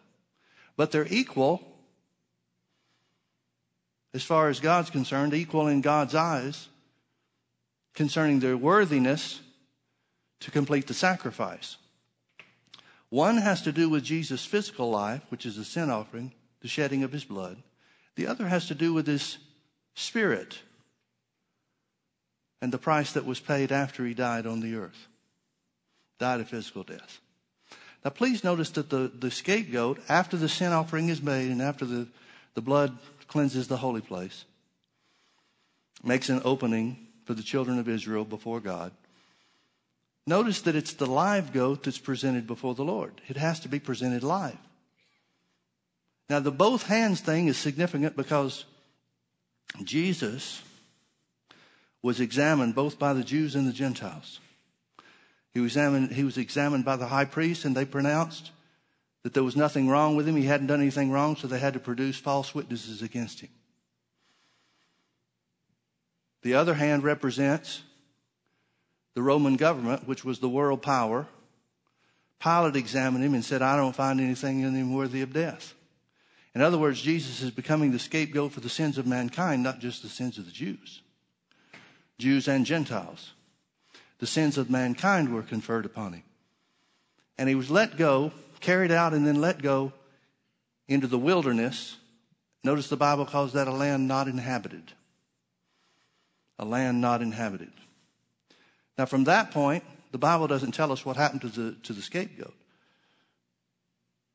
[0.76, 1.60] But they're equal
[4.14, 6.68] as far as God's concerned, equal in God's eyes
[7.98, 9.40] concerning their worthiness
[10.38, 11.78] to complete the sacrifice.
[13.08, 17.02] One has to do with Jesus' physical life, which is a sin offering, the shedding
[17.02, 17.56] of his blood.
[18.14, 19.38] The other has to do with his
[19.96, 20.60] spirit
[22.62, 25.08] and the price that was paid after he died on the earth.
[26.20, 27.18] Died a physical death.
[28.04, 31.84] Now, please notice that the, the scapegoat, after the sin offering is made and after
[31.84, 32.06] the,
[32.54, 34.44] the blood cleanses the holy place.
[36.04, 38.90] makes an opening for the children of Israel before God.
[40.26, 43.20] Notice that it's the live goat that's presented before the Lord.
[43.28, 44.56] It has to be presented live.
[46.30, 48.64] Now, the both hands thing is significant because
[49.84, 50.62] Jesus
[52.02, 54.40] was examined both by the Jews and the Gentiles.
[55.52, 58.52] He was, examined, he was examined by the high priest, and they pronounced
[59.22, 60.36] that there was nothing wrong with him.
[60.36, 63.50] He hadn't done anything wrong, so they had to produce false witnesses against him.
[66.48, 67.82] The other hand represents
[69.12, 71.26] the Roman government, which was the world power.
[72.40, 75.74] Pilate examined him and said, I don't find anything in him worthy of death.
[76.54, 80.02] In other words, Jesus is becoming the scapegoat for the sins of mankind, not just
[80.02, 81.02] the sins of the Jews,
[82.18, 83.32] Jews and Gentiles.
[84.18, 86.22] The sins of mankind were conferred upon him.
[87.36, 89.92] And he was let go, carried out, and then let go
[90.86, 91.98] into the wilderness.
[92.64, 94.94] Notice the Bible calls that a land not inhabited.
[96.58, 97.70] A land not inhabited.
[98.96, 102.02] Now, from that point, the Bible doesn't tell us what happened to the, to the
[102.02, 102.54] scapegoat.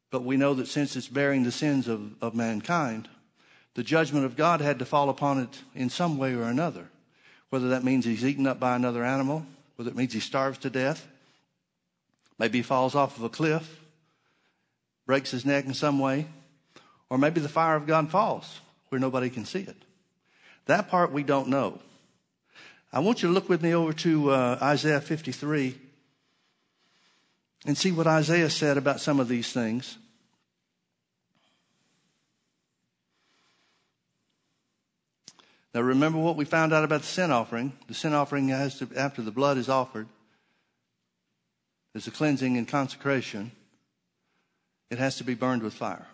[0.10, 3.10] But we know that since it's bearing the sins of, of mankind,
[3.74, 6.90] the judgment of God had to fall upon it in some way or another.
[7.50, 10.70] Whether that means he's eaten up by another animal, whether it means he starves to
[10.70, 11.08] death,
[12.38, 13.80] maybe he falls off of a cliff,
[15.06, 16.28] breaks his neck in some way,
[17.10, 19.78] or maybe the fire of God falls where nobody can see it.
[20.68, 21.80] That part we don't know.
[22.96, 25.76] I want you to look with me over to uh, Isaiah 53
[27.66, 29.98] and see what Isaiah said about some of these things.
[35.74, 37.74] Now, remember what we found out about the sin offering.
[37.88, 40.06] The sin offering has to, after the blood is offered,
[41.94, 43.52] there's a cleansing and consecration.
[44.92, 46.06] It has to be burned with fire.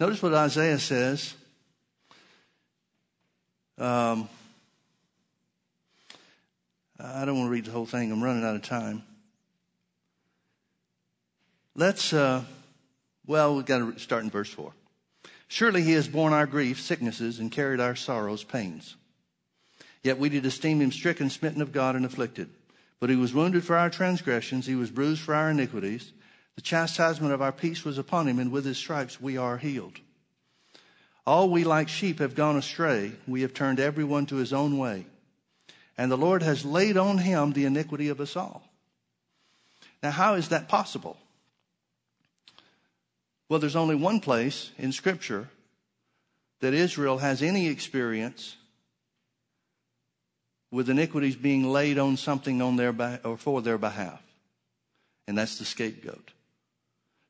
[0.00, 1.34] Notice what Isaiah says.
[3.76, 4.30] Um,
[7.00, 8.10] I don't want to read the whole thing.
[8.10, 9.04] I'm running out of time.
[11.76, 12.42] Let's, uh,
[13.24, 14.72] well, we've got to start in verse 4.
[15.46, 18.96] Surely he has borne our grief, sicknesses, and carried our sorrows, pains.
[20.02, 22.50] Yet we did esteem him stricken, smitten of God, and afflicted.
[22.98, 26.12] But he was wounded for our transgressions, he was bruised for our iniquities.
[26.56, 30.00] The chastisement of our peace was upon him, and with his stripes we are healed.
[31.24, 33.12] All we like sheep have gone astray.
[33.28, 35.06] We have turned everyone to his own way
[35.98, 38.62] and the Lord has laid on him the iniquity of us all.
[40.00, 41.16] Now, how is that possible?
[43.48, 45.48] Well, there's only one place in Scripture
[46.60, 48.56] that Israel has any experience
[50.70, 54.22] with iniquities being laid on something on their or for their behalf,
[55.26, 56.30] and that's the scapegoat.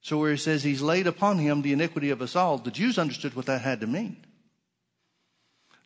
[0.03, 2.99] So, where he says he's laid upon him the iniquity of us all, the Jews
[2.99, 4.17] understood what that had to mean.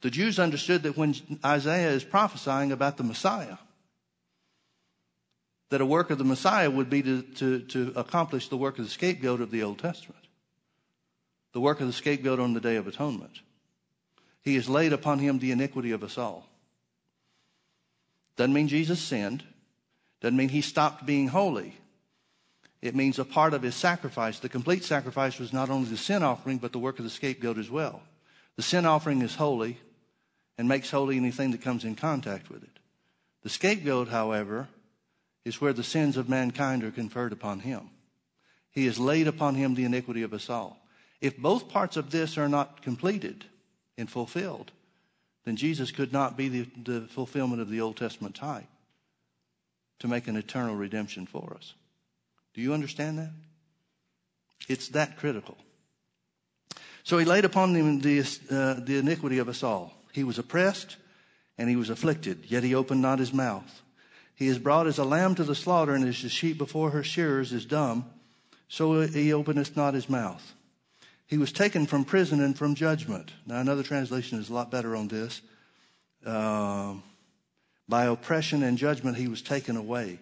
[0.03, 3.57] The Jews understood that when Isaiah is prophesying about the Messiah,
[5.71, 8.85] that a work of the Messiah would be to, to, to accomplish the work of
[8.85, 10.27] the scapegoat of the Old Testament,
[11.53, 13.41] the work of the scapegoat on the Day of Atonement.
[14.43, 16.49] He has laid upon him the iniquity of us all.
[18.37, 19.45] Doesn't mean Jesus sinned.
[20.21, 21.77] Doesn't mean he stopped being holy.
[22.81, 24.41] It means a part of his sacrifice.
[24.41, 27.57] The complete sacrifice was not only the sin offering, but the work of the scapegoat
[27.57, 28.03] as well.
[28.57, 29.79] The sin offering is holy
[30.59, 32.79] and makes holy anything that comes in contact with it.
[33.43, 34.69] The scapegoat, however,
[35.45, 37.91] is where the sins of mankind are conferred upon him.
[38.71, 40.79] He has laid upon him the iniquity of us all.
[41.21, 43.45] If both parts of this are not completed
[43.99, 44.73] and fulfilled,
[45.45, 48.67] then Jesus could not be the, the fulfillment of the Old Testament type
[49.99, 51.75] to make an eternal redemption for us.
[52.55, 53.31] Do you understand that?
[54.69, 55.57] It's that critical.
[57.05, 59.93] So he laid upon him the, uh, the iniquity of us all.
[60.13, 60.97] He was oppressed
[61.59, 63.83] and he was afflicted, yet he opened not his mouth.
[64.35, 67.03] He is brought as a lamb to the slaughter, and as a sheep before her
[67.03, 68.07] shearers is dumb,
[68.69, 70.55] so he openeth not his mouth.
[71.27, 73.33] He was taken from prison and from judgment.
[73.47, 75.41] Now, another translation is a lot better on this.
[76.25, 76.95] Uh,
[77.89, 80.19] by oppression and judgment, he was taken away.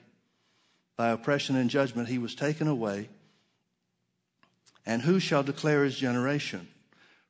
[0.97, 3.09] By oppression and judgment, he was taken away.
[4.85, 6.69] And who shall declare his generation?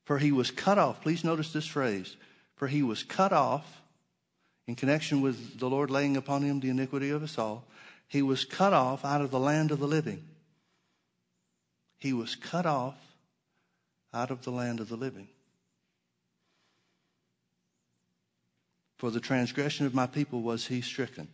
[0.04, 1.02] For he was cut off.
[1.02, 2.16] Please notice this phrase
[2.60, 3.80] for he was cut off
[4.66, 7.64] in connection with the Lord laying upon him the iniquity of us all.
[8.06, 10.22] He was cut off out of the land of the living.
[11.96, 12.98] He was cut off
[14.12, 15.28] out of the land of the living.
[18.98, 21.28] For the transgression of my people was he stricken.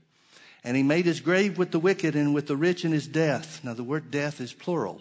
[0.63, 3.65] And he made his grave with the wicked and with the rich in his death.
[3.65, 5.01] Now, the word death is plural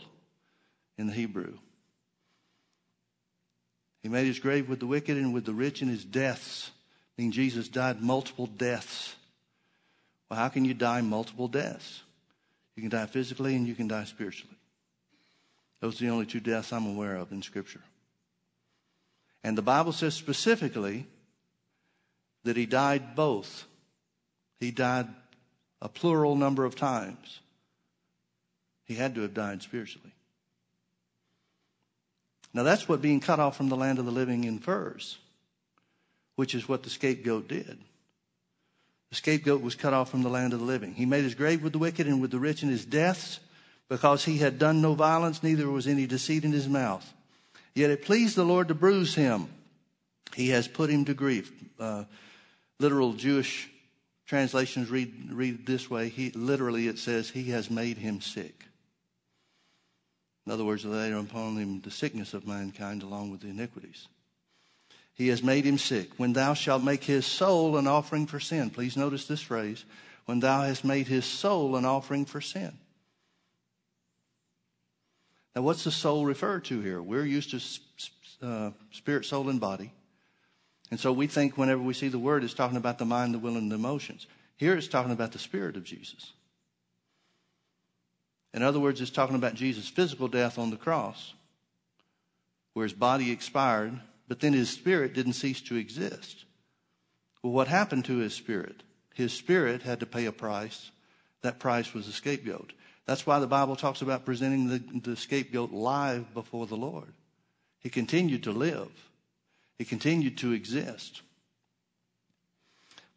[0.98, 1.60] in the Hebrew.
[4.06, 6.70] He made his grave with the wicked and with the rich in his deaths.
[7.18, 9.16] I mean, Jesus died multiple deaths.
[10.30, 12.04] Well, how can you die multiple deaths?
[12.76, 14.58] You can die physically and you can die spiritually.
[15.80, 17.82] Those are the only two deaths I'm aware of in Scripture.
[19.44, 21.08] And the Bible says specifically
[22.44, 23.66] that he died both.
[24.60, 25.08] He died
[25.82, 27.40] a plural number of times.
[28.84, 30.14] He had to have died spiritually.
[32.56, 35.18] Now, that's what being cut off from the land of the living infers,
[36.38, 37.78] which is what the scapegoat did.
[39.10, 40.94] The scapegoat was cut off from the land of the living.
[40.94, 43.42] He made his grave with the wicked and with the rich in his deaths,
[43.90, 47.14] because he had done no violence, neither was any deceit in his mouth.
[47.74, 49.50] Yet it pleased the Lord to bruise him.
[50.34, 51.52] He has put him to grief.
[51.78, 52.06] Uh,
[52.80, 53.70] literal Jewish
[54.28, 56.08] translations read, read this way.
[56.08, 58.64] He, literally, it says, He has made him sick.
[60.46, 64.08] In other words, laid upon him the sickness of mankind along with the iniquities.
[65.14, 66.12] He has made him sick.
[66.18, 68.70] When thou shalt make his soul an offering for sin.
[68.70, 69.86] Please notice this phrase.
[70.26, 72.78] When thou hast made his soul an offering for sin.
[75.56, 77.02] Now, what's the soul referred to here?
[77.02, 79.94] We're used to uh, spirit, soul, and body.
[80.92, 83.40] And so we think whenever we see the word, it's talking about the mind, the
[83.40, 84.28] will, and the emotions.
[84.58, 86.34] Here it's talking about the spirit of Jesus.
[88.56, 91.34] In other words, it's talking about Jesus' physical death on the cross,
[92.74, 94.00] where his body expired,
[94.30, 96.46] but then his spirit didn't cease to exist.
[97.44, 98.82] Well, what happened to his spirit?
[99.14, 100.92] His spirit had to pay a price.
[101.42, 102.72] That price was a scapegoat.
[103.06, 107.14] That's why the Bible talks about presenting the, the scapegoat live before the Lord.
[107.80, 109.10] He continued to live,
[109.78, 111.22] he continued to exist.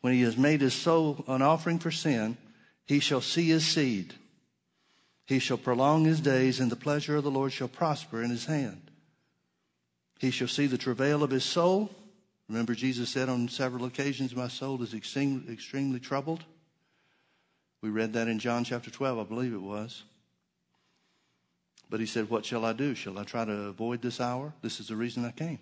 [0.01, 2.37] When he has made his soul an offering for sin,
[2.87, 4.15] he shall see his seed.
[5.29, 8.47] He shall prolong his days, and the pleasure of the Lord shall prosper in his
[8.47, 8.91] hand.
[10.19, 11.91] He shall see the travail of his soul.
[12.49, 16.45] Remember, Jesus said on several occasions, My soul is extremely, troubled.
[17.83, 20.03] We read that in John chapter 12, I believe it was.
[21.91, 22.95] But he said, What shall I do?
[22.95, 24.55] Shall I try to avoid this hour?
[24.63, 25.59] This is the reason I came.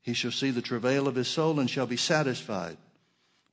[0.00, 2.78] He shall see the travail of his soul and shall be satisfied.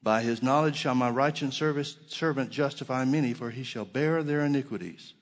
[0.02, 5.14] By his knowledge shall my righteous servant justify many, for he shall bear their iniquities.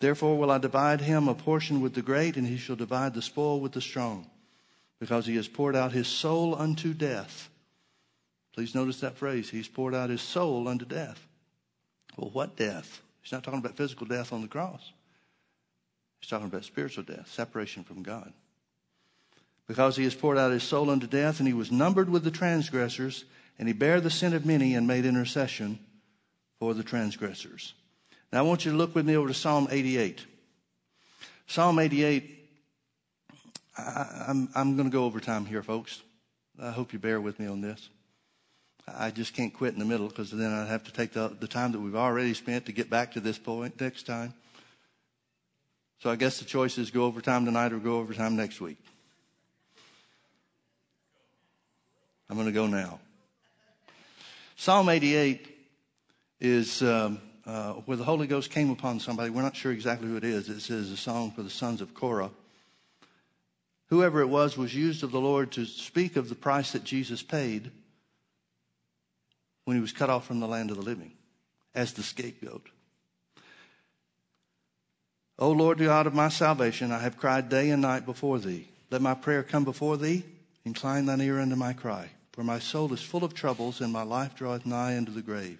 [0.00, 3.22] Therefore will I divide him a portion with the great, and he shall divide the
[3.22, 4.30] spoil with the strong,
[5.00, 7.50] because he has poured out his soul unto death
[8.58, 9.48] Please notice that phrase.
[9.48, 11.28] He's poured out his soul unto death.
[12.16, 13.02] Well, what death?
[13.22, 14.90] He's not talking about physical death on the cross.
[16.18, 18.32] He's talking about spiritual death, separation from God.
[19.68, 22.32] Because he has poured out his soul unto death, and he was numbered with the
[22.32, 23.26] transgressors,
[23.58, 25.78] and he bare the sin of many and made intercession
[26.58, 27.74] for the transgressors.
[28.32, 30.24] Now I want you to look with me over to Psalm 88.
[31.46, 32.50] Psalm 88,
[33.76, 36.02] I, I'm, I'm going to go over time here, folks.
[36.60, 37.88] I hope you bear with me on this.
[38.86, 41.46] I just can't quit in the middle because then I'd have to take the, the
[41.46, 44.34] time that we've already spent to get back to this point next time.
[46.00, 48.78] So I guess the choice is go overtime tonight or go overtime next week.
[52.30, 53.00] I'm going to go now.
[54.60, 55.56] Psalm 88
[56.40, 59.30] is um, uh, where the Holy Ghost came upon somebody.
[59.30, 60.48] We're not sure exactly who it is.
[60.48, 62.32] It says a song for the sons of Korah.
[63.86, 67.22] Whoever it was was used of the Lord to speak of the price that Jesus
[67.22, 67.70] paid
[69.64, 71.12] when he was cut off from the land of the living
[71.72, 72.68] as the scapegoat.
[75.38, 78.66] O Lord God of my salvation, I have cried day and night before thee.
[78.90, 80.24] Let my prayer come before thee.
[80.64, 82.10] Incline thine ear unto my cry.
[82.38, 85.58] For my soul is full of troubles, and my life draweth nigh unto the grave.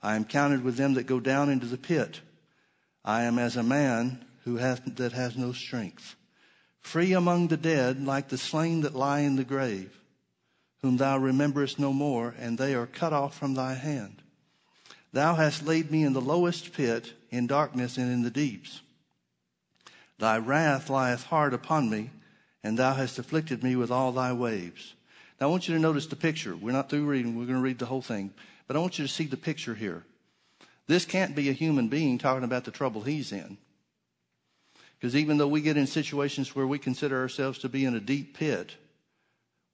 [0.00, 2.20] I am counted with them that go down into the pit.
[3.04, 6.14] I am as a man who hath, that has no strength.
[6.78, 9.98] Free among the dead, like the slain that lie in the grave
[10.82, 14.22] whom thou rememberest no more, and they are cut off from thy hand.
[15.12, 18.80] Thou hast laid me in the lowest pit, in darkness and in the deeps.
[20.20, 22.10] Thy wrath lieth hard upon me,
[22.62, 24.92] and thou hast afflicted me with all thy waves.
[25.40, 26.56] Now I want you to notice the picture.
[26.56, 28.32] We're not through reading, we're going to read the whole thing.
[28.66, 30.04] But I want you to see the picture here.
[30.86, 33.58] This can't be a human being talking about the trouble he's in.
[34.98, 38.00] Because even though we get in situations where we consider ourselves to be in a
[38.00, 38.76] deep pit,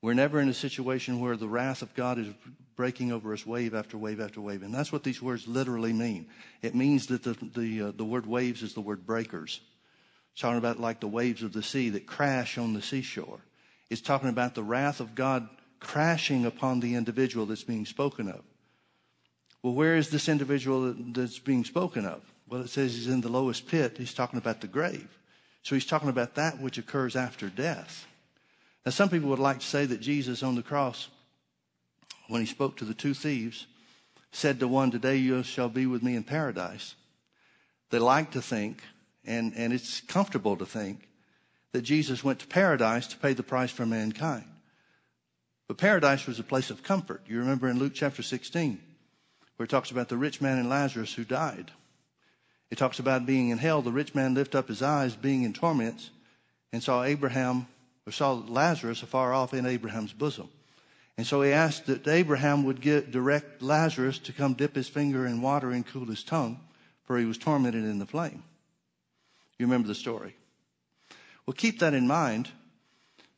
[0.01, 2.27] we're never in a situation where the wrath of God is
[2.75, 4.63] breaking over us wave after wave after wave.
[4.63, 6.27] And that's what these words literally mean.
[6.61, 9.61] It means that the, the, uh, the word waves is the word breakers.
[10.33, 13.41] It's talking about like the waves of the sea that crash on the seashore.
[13.93, 18.41] It's talking about the wrath of God crashing upon the individual that's being spoken of.
[19.63, 22.23] Well, where is this individual that's being spoken of?
[22.49, 23.99] Well, it says he's in the lowest pit.
[23.99, 25.19] He's talking about the grave.
[25.63, 28.07] So he's talking about that which occurs after death.
[28.87, 31.09] Now, some people would like to say that Jesus on the cross,
[32.29, 33.67] when he spoke to the two thieves,
[34.33, 36.95] said to one, Today you shall be with me in paradise.
[37.91, 38.83] They like to think,
[39.27, 41.09] and, and it's comfortable to think,
[41.73, 44.45] that Jesus went to paradise to pay the price for mankind.
[45.69, 47.23] But paradise was a place of comfort.
[47.27, 48.81] You remember in Luke chapter 16,
[49.57, 51.71] where it talks about the rich man and Lazarus who died.
[52.71, 53.83] It talks about being in hell.
[53.83, 56.11] The rich man lifted up his eyes, being in torments,
[56.73, 57.67] and saw Abraham,
[58.07, 60.49] or saw Lazarus afar off in Abraham's bosom.
[61.17, 65.27] And so he asked that Abraham would get, direct Lazarus to come dip his finger
[65.27, 66.61] in water and cool his tongue,
[67.05, 68.43] for he was tormented in the flame.
[69.59, 70.35] You remember the story.
[71.47, 72.51] Well, keep that in mind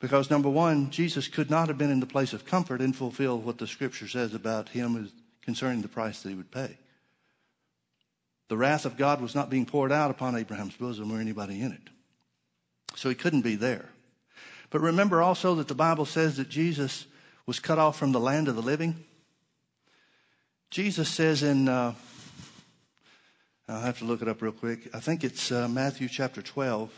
[0.00, 3.38] because number one, Jesus could not have been in the place of comfort and fulfill
[3.38, 5.11] what the scripture says about him
[5.42, 6.76] concerning the price that he would pay.
[8.48, 11.72] The wrath of God was not being poured out upon Abraham's bosom or anybody in
[11.72, 11.88] it.
[12.94, 13.88] So he couldn't be there.
[14.70, 17.07] But remember also that the Bible says that Jesus
[17.46, 18.96] was cut off from the land of the living.
[20.70, 21.94] Jesus says in, uh,
[23.68, 24.88] I'll have to look it up real quick.
[24.92, 26.90] I think it's uh, Matthew chapter 12.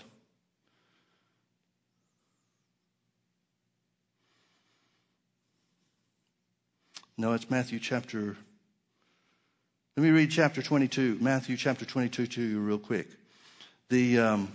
[7.19, 8.37] No, it's Matthew chapter.
[9.97, 13.09] Let me read chapter 22, Matthew chapter 22 to you real quick.
[13.89, 14.53] The, um,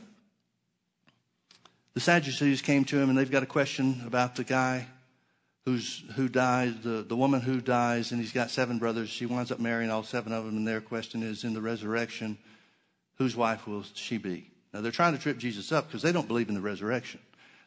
[1.95, 4.85] the Sadducees came to him and they've got a question about the guy
[5.65, 9.09] who's, who dies, the, the woman who dies, and he's got seven brothers.
[9.09, 12.37] She winds up marrying all seven of them, and their question is in the resurrection,
[13.15, 14.51] whose wife will she be?
[14.71, 17.21] Now they're trying to trip Jesus up because they don't believe in the resurrection.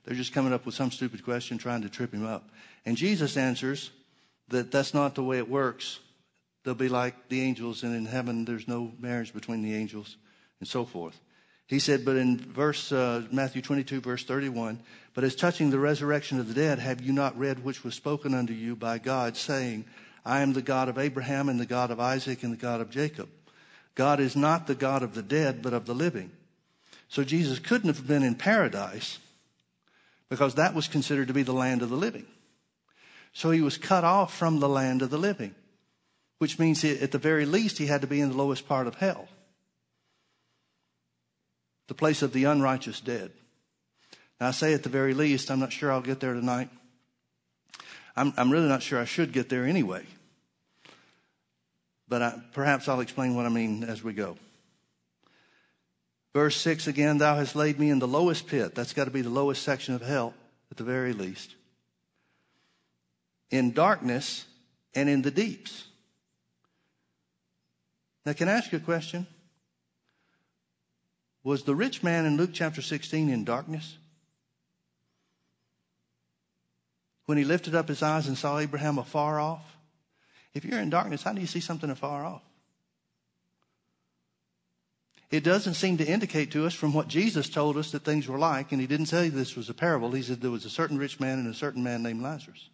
[0.04, 2.48] They're just coming up with some stupid question trying to trip him up.
[2.86, 3.90] And Jesus answers,
[4.48, 5.98] that that's not the way it works.
[6.64, 10.16] They'll be like the angels, and in heaven there's no marriage between the angels,
[10.60, 11.20] and so forth.
[11.66, 14.80] He said, but in verse uh, Matthew 22, verse 31,
[15.14, 18.34] but as touching the resurrection of the dead, have you not read which was spoken
[18.34, 19.84] unto you by God, saying,
[20.24, 22.90] I am the God of Abraham and the God of Isaac and the God of
[22.90, 23.28] Jacob.
[23.94, 26.32] God is not the God of the dead, but of the living.
[27.08, 29.18] So Jesus couldn't have been in paradise
[30.28, 32.26] because that was considered to be the land of the living.
[33.34, 35.54] So he was cut off from the land of the living,
[36.38, 38.86] which means he, at the very least he had to be in the lowest part
[38.86, 39.28] of hell,
[41.88, 43.32] the place of the unrighteous dead.
[44.40, 46.70] Now I say at the very least, I'm not sure I'll get there tonight.
[48.16, 50.06] I'm, I'm really not sure I should get there anyway.
[52.06, 54.36] But I, perhaps I'll explain what I mean as we go.
[56.32, 58.76] Verse 6 again, thou hast laid me in the lowest pit.
[58.76, 60.34] That's got to be the lowest section of hell
[60.70, 61.56] at the very least
[63.50, 64.46] in darkness
[64.94, 65.84] and in the deeps.
[68.24, 69.26] Now, can I ask you a question?
[71.42, 73.98] Was the rich man in Luke chapter 16 in darkness?
[77.26, 79.76] When he lifted up his eyes and saw Abraham afar off?
[80.54, 82.42] If you're in darkness, how do you see something afar off?
[85.30, 88.38] It doesn't seem to indicate to us from what Jesus told us that things were
[88.38, 90.12] like, and he didn't say this was a parable.
[90.12, 92.68] He said there was a certain rich man and a certain man named Lazarus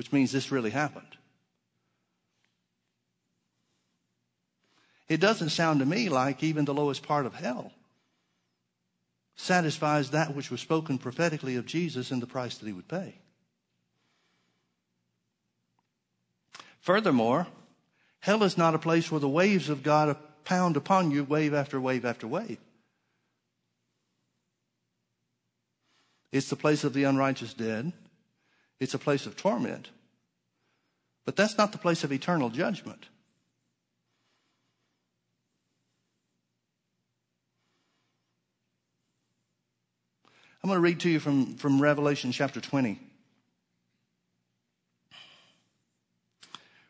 [0.00, 1.18] which means this really happened.
[5.10, 7.70] It doesn't sound to me like even the lowest part of hell
[9.36, 13.16] satisfies that which was spoken prophetically of Jesus and the price that he would pay.
[16.80, 17.46] Furthermore,
[18.20, 21.78] hell is not a place where the waves of God pound upon you wave after
[21.78, 22.56] wave after wave.
[26.32, 27.92] It's the place of the unrighteous dead.
[28.80, 29.90] It's a place of torment.
[31.26, 33.06] But that's not the place of eternal judgment.
[40.62, 42.98] I'm going to read to you from, from Revelation chapter 20.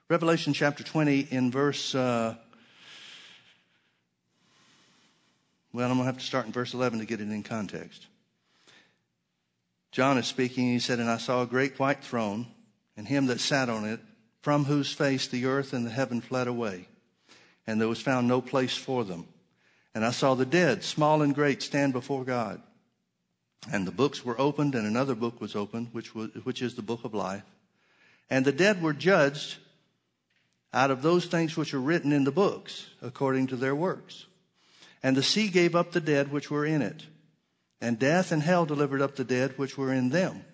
[0.09, 2.34] Revelation chapter 20 in verse, uh,
[5.72, 8.07] well, I'm going to have to start in verse 11 to get it in context.
[9.93, 10.66] John is speaking.
[10.72, 12.47] He said, And I saw a great white throne,
[12.97, 14.01] and him that sat on it,
[14.43, 16.88] from whose face the earth and the heaven fled away,
[17.66, 19.26] and there was found no place for them.
[19.95, 22.62] And I saw the dead, small and great, stand before God.
[23.70, 26.82] And the books were opened, and another book was opened, which, was, which is the
[26.82, 27.43] book of life.
[28.30, 29.59] And the dead were judged
[30.72, 34.26] out of those things which are written in the books, according to their works.
[35.03, 37.03] And the sea gave up the dead which were in it
[37.81, 40.45] and death and hell delivered up the dead which were in them.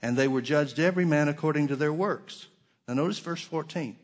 [0.00, 2.46] And they were judged every man according to their works.
[2.86, 3.96] Now notice verse 14.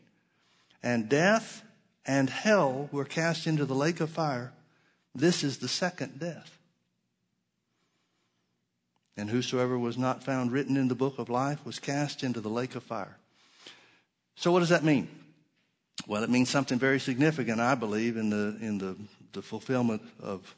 [0.83, 1.63] And death
[2.05, 4.51] and hell were cast into the lake of fire.
[5.13, 6.57] This is the second death.
[9.17, 12.49] And whosoever was not found written in the book of life was cast into the
[12.49, 13.17] lake of fire.
[14.35, 15.09] So, what does that mean?
[16.07, 18.95] Well, it means something very significant, I believe, in the, in the,
[19.33, 20.55] the fulfillment of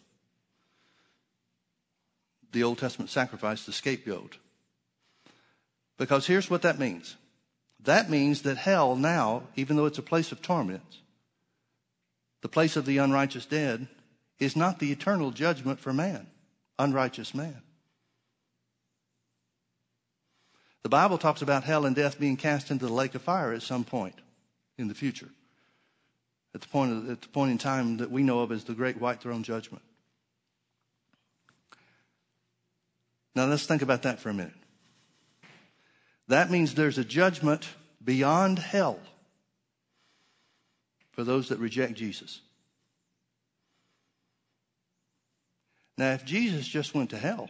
[2.54, 4.38] the Old Testament sacrifice, the scapegoat.
[5.98, 7.18] Because here's what that means
[7.82, 11.00] that means that hell now, even though it's a place of torment,
[12.42, 13.88] the place of the unrighteous dead,
[14.40, 16.28] is not the eternal judgment for man,
[16.80, 17.62] unrighteous man.
[20.84, 23.62] The Bible talks about hell and death being cast into the lake of fire at
[23.62, 24.16] some point
[24.78, 25.30] in the future.
[26.54, 28.74] At the point, of, at the point in time that we know of as the
[28.74, 29.84] great white throne judgment.
[33.36, 34.54] Now let's think about that for a minute.
[36.28, 37.68] That means there's a judgment
[38.04, 39.00] beyond hell
[41.12, 42.42] for those that reject Jesus.
[45.98, 47.50] Now, if Jesus just went to hell,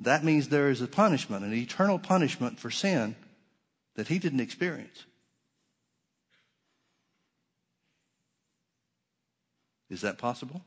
[0.00, 3.14] that means there is a punishment, an eternal punishment for sin
[3.94, 5.04] that he didn't experience.
[9.88, 10.62] Is that possible?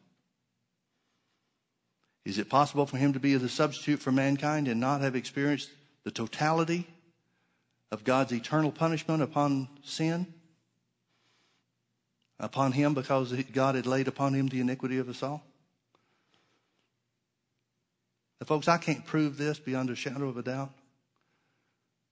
[2.25, 5.69] Is it possible for him to be the substitute for mankind and not have experienced
[6.03, 6.87] the totality
[7.91, 10.33] of God's eternal punishment upon sin?
[12.39, 15.43] Upon him because God had laid upon him the iniquity of us all?
[18.39, 20.71] Now, folks, I can't prove this beyond a shadow of a doubt,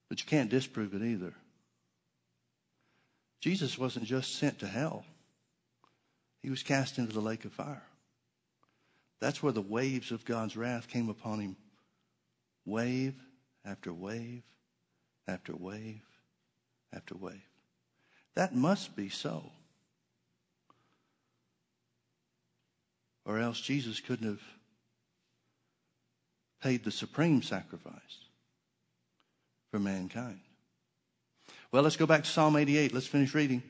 [0.09, 1.33] but you can't disprove it either.
[3.41, 5.05] Jesus wasn't just sent to hell,
[6.41, 7.83] he was cast into the lake of fire.
[9.21, 11.55] That's where the waves of God's wrath came upon him.
[12.65, 13.15] Wave
[13.63, 14.41] after wave
[15.27, 16.01] after wave
[16.91, 17.41] after wave.
[18.33, 19.51] That must be so.
[23.23, 24.41] Or else Jesus couldn't have
[26.61, 28.25] paid the supreme sacrifice
[29.69, 30.39] for mankind.
[31.71, 32.93] Well, let's go back to Psalm 88.
[32.93, 33.61] Let's finish reading.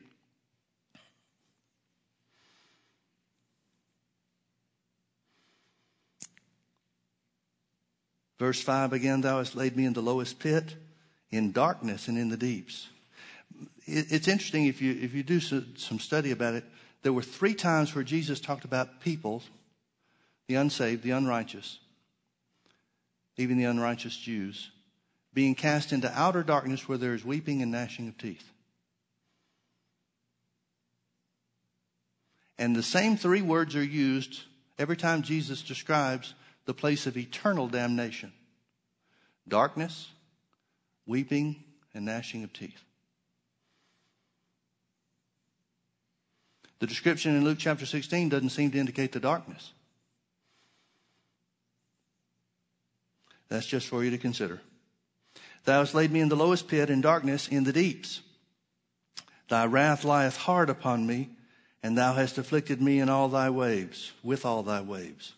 [8.41, 10.73] Verse 5 again, thou hast laid me in the lowest pit,
[11.29, 12.87] in darkness and in the deeps.
[13.85, 16.63] It's interesting if you, if you do some study about it.
[17.03, 19.43] There were three times where Jesus talked about people,
[20.47, 21.77] the unsaved, the unrighteous,
[23.37, 24.71] even the unrighteous Jews,
[25.35, 28.51] being cast into outer darkness where there is weeping and gnashing of teeth.
[32.57, 34.39] And the same three words are used
[34.79, 36.33] every time Jesus describes
[36.72, 38.32] the place of eternal damnation
[39.45, 40.07] darkness,
[41.05, 41.61] weeping,
[41.93, 42.86] and gnashing of teeth.
[46.80, 49.74] The description in Luke chapter 16 doesn't seem to indicate the darkness.
[53.49, 54.61] That's just for you to consider.
[55.65, 58.22] Thou hast laid me in the lowest pit in darkness in the deeps.
[59.49, 61.32] Thy wrath lieth hard upon me,
[61.84, 65.34] and thou hast afflicted me in all thy waves, with all thy waves.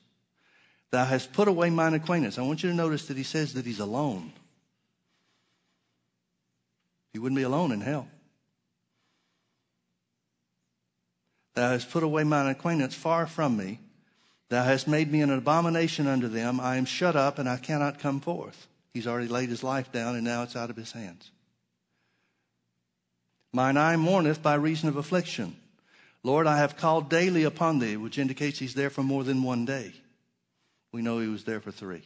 [0.93, 2.37] Thou hast put away mine acquaintance.
[2.37, 4.31] I want you to notice that he says that he's alone.
[7.13, 8.07] He wouldn't be alone in hell.
[11.55, 13.79] Thou hast put away mine acquaintance far from me.
[14.49, 16.59] Thou hast made me an abomination unto them.
[16.59, 18.67] I am shut up and I cannot come forth.
[18.93, 21.31] He's already laid his life down and now it's out of his hands.
[23.51, 25.55] Mine eye mourneth by reason of affliction.
[26.21, 29.65] Lord, I have called daily upon thee, which indicates he's there for more than one
[29.65, 29.93] day.
[30.93, 32.03] We know he was there for three.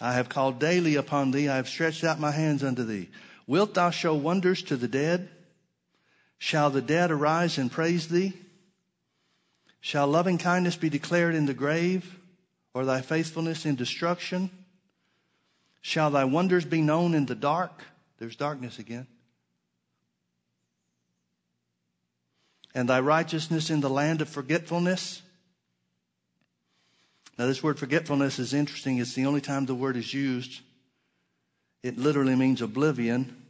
[0.00, 1.48] I have called daily upon thee.
[1.48, 3.10] I have stretched out my hands unto thee.
[3.46, 5.28] Wilt thou show wonders to the dead?
[6.38, 8.32] Shall the dead arise and praise thee?
[9.80, 12.18] Shall loving kindness be declared in the grave,
[12.74, 14.50] or thy faithfulness in destruction?
[15.80, 17.84] Shall thy wonders be known in the dark?
[18.18, 19.06] There's darkness again.
[22.74, 25.22] And thy righteousness in the land of forgetfulness?
[27.38, 28.98] Now, this word forgetfulness is interesting.
[28.98, 30.62] It's the only time the word is used.
[31.82, 33.42] It literally means oblivion.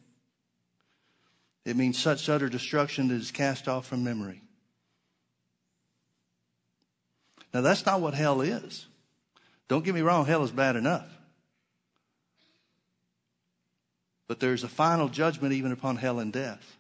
[1.65, 4.43] It means such utter destruction that is cast off from memory.
[7.55, 8.87] Now, that's not what hell is.
[9.69, 11.09] Don't get me wrong, hell is bad enough.
[14.29, 16.77] But there's a final judgment even upon hell and death.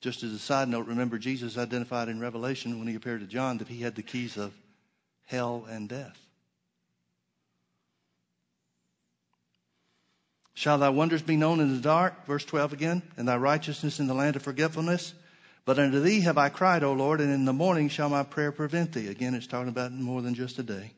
[0.00, 3.58] Just as a side note, remember Jesus identified in Revelation when he appeared to John
[3.58, 4.54] that he had the keys of
[5.26, 6.18] hell and death.
[10.54, 12.26] Shall thy wonders be known in the dark?
[12.26, 13.02] Verse 12 again.
[13.16, 15.14] And thy righteousness in the land of forgetfulness?
[15.64, 18.52] But unto thee have I cried, O Lord, and in the morning shall my prayer
[18.52, 19.08] prevent thee.
[19.08, 20.92] Again, it's talking about more than just a day.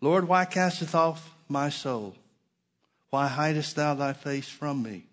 [0.00, 2.14] Lord, why casteth off my soul?
[3.10, 5.04] Why hidest thou thy face from me?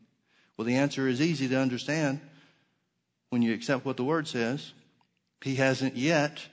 [0.56, 2.22] Well, the answer is easy to understand
[3.34, 4.74] when you accept what the word says.
[5.42, 6.46] He hasn't yet,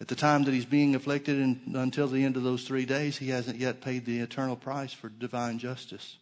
[0.00, 3.18] at the time that he's being afflicted and until the end of those three days,
[3.18, 6.16] he hasn't yet paid the eternal price for divine justice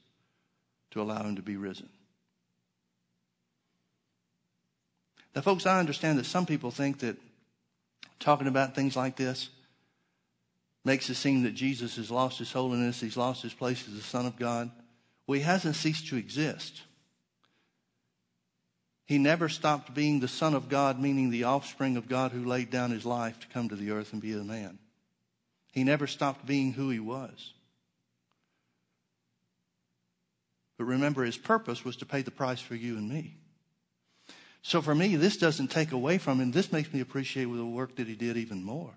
[0.92, 1.90] to allow him to be risen.
[5.36, 7.18] Now, folks, I understand that some people think that
[8.18, 9.50] talking about things like this
[10.82, 14.00] makes it seem that Jesus has lost his holiness, he's lost his place as the
[14.00, 14.70] Son of God.
[15.26, 16.80] Well, he hasn't ceased to exist.
[19.06, 22.70] He never stopped being the Son of God, meaning the offspring of God who laid
[22.70, 24.78] down his life to come to the earth and be a man.
[25.72, 27.52] He never stopped being who he was.
[30.78, 33.36] But remember, his purpose was to pay the price for you and me.
[34.62, 36.50] So for me, this doesn't take away from him.
[36.50, 38.94] This makes me appreciate the work that he did even more.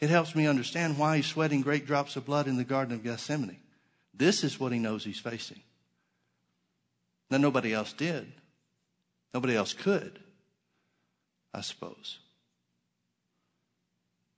[0.00, 3.04] It helps me understand why he's sweating great drops of blood in the Garden of
[3.04, 3.60] Gethsemane.
[4.14, 5.60] This is what he knows he's facing.
[7.28, 8.32] Now, nobody else did.
[9.32, 10.18] Nobody else could,
[11.54, 12.18] I suppose.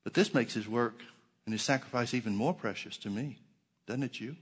[0.05, 1.01] But this makes his work
[1.47, 3.39] and his sacrifice even more precious to me,
[3.87, 4.37] doesn't it, you?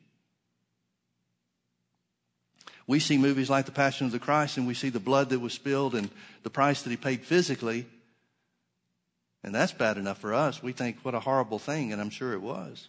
[2.87, 5.39] We see movies like The Passion of the Christ and we see the blood that
[5.39, 6.11] was spilled and
[6.43, 7.87] the price that he paid physically.
[9.45, 10.63] And that's bad enough for us.
[10.63, 12.89] We think, what a horrible thing, and I'm sure it was.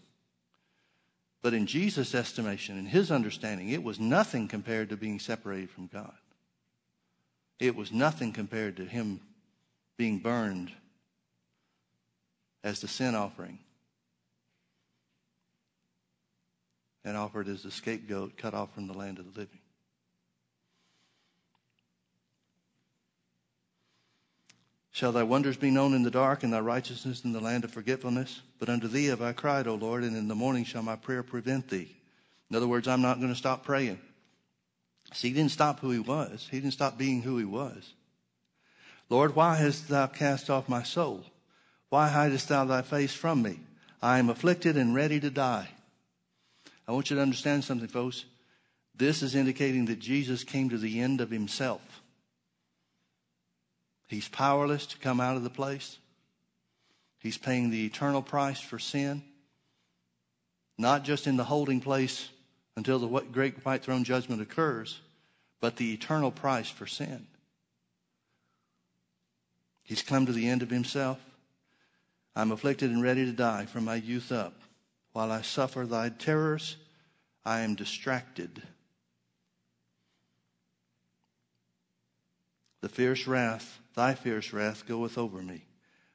[1.42, 5.88] But in Jesus' estimation, in his understanding, it was nothing compared to being separated from
[5.88, 6.14] God.
[7.62, 9.20] It was nothing compared to him
[9.96, 10.72] being burned
[12.64, 13.60] as the sin offering
[17.06, 19.60] and offered as the scapegoat cut off from the land of the living.
[24.90, 27.72] Shall thy wonders be known in the dark, and thy righteousness in the land of
[27.72, 28.42] forgetfulness?
[28.58, 31.22] But unto thee have I cried, O Lord, and in the morning shall my prayer
[31.22, 31.96] prevent thee.
[32.50, 34.00] In other words, I'm not going to stop praying.
[35.14, 36.48] See, he didn't stop who he was.
[36.50, 37.94] He didn't stop being who he was.
[39.10, 41.26] Lord, why hast thou cast off my soul?
[41.90, 43.60] Why hidest thou thy face from me?
[44.02, 45.70] I am afflicted and ready to die.
[46.88, 48.26] I want you to understand something, folks.
[48.96, 51.82] This is indicating that Jesus came to the end of himself.
[54.08, 55.98] He's powerless to come out of the place.
[57.20, 59.24] He's paying the eternal price for sin,
[60.78, 62.30] not just in the holding place
[62.76, 65.00] until the great white throne judgment occurs,
[65.60, 67.28] but the eternal price for sin.
[69.84, 71.20] He's come to the end of himself.
[72.36, 74.54] I'm afflicted and ready to die from my youth up.
[75.12, 76.78] While I suffer thy terrors,
[77.44, 78.64] I am distracted.
[82.80, 85.66] The fierce wrath Thy fierce wrath goeth over me.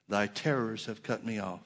[0.08, 1.60] Thy terrors have cut me off.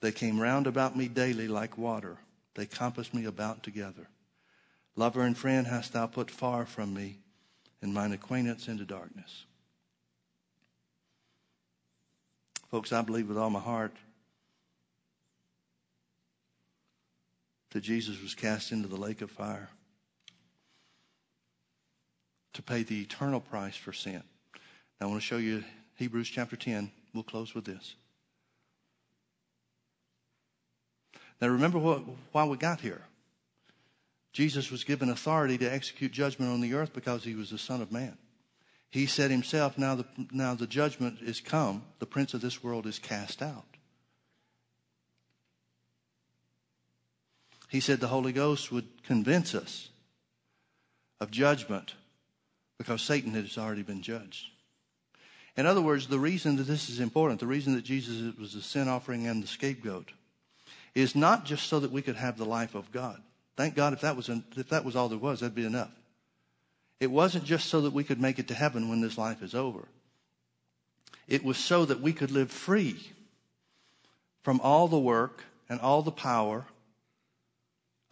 [0.00, 2.18] They came round about me daily like water.
[2.54, 4.08] They compassed me about together.
[4.96, 7.18] Lover and friend hast thou put far from me,
[7.82, 9.44] and mine acquaintance into darkness.
[12.70, 13.94] Folks, I believe with all my heart
[17.70, 19.68] that Jesus was cast into the lake of fire
[22.52, 24.22] to pay the eternal price for sin.
[25.00, 25.64] Now, I want to show you
[25.96, 26.90] Hebrews chapter 10.
[27.12, 27.96] We'll close with this.
[31.44, 32.00] Now, remember what,
[32.32, 33.02] why we got here.
[34.32, 37.82] Jesus was given authority to execute judgment on the earth because he was the Son
[37.82, 38.16] of Man.
[38.88, 42.86] He said himself, now the, now the judgment is come, the prince of this world
[42.86, 43.76] is cast out.
[47.68, 49.90] He said the Holy Ghost would convince us
[51.20, 51.92] of judgment
[52.78, 54.46] because Satan has already been judged.
[55.58, 58.62] In other words, the reason that this is important, the reason that Jesus was the
[58.62, 60.12] sin offering and the scapegoat,
[60.94, 63.20] is not just so that we could have the life of God.
[63.56, 65.90] Thank God if that was, if that was all there was, that'd be enough.
[67.00, 69.54] It wasn't just so that we could make it to heaven when this life is
[69.54, 69.88] over.
[71.26, 73.10] It was so that we could live free
[74.42, 76.66] from all the work and all the power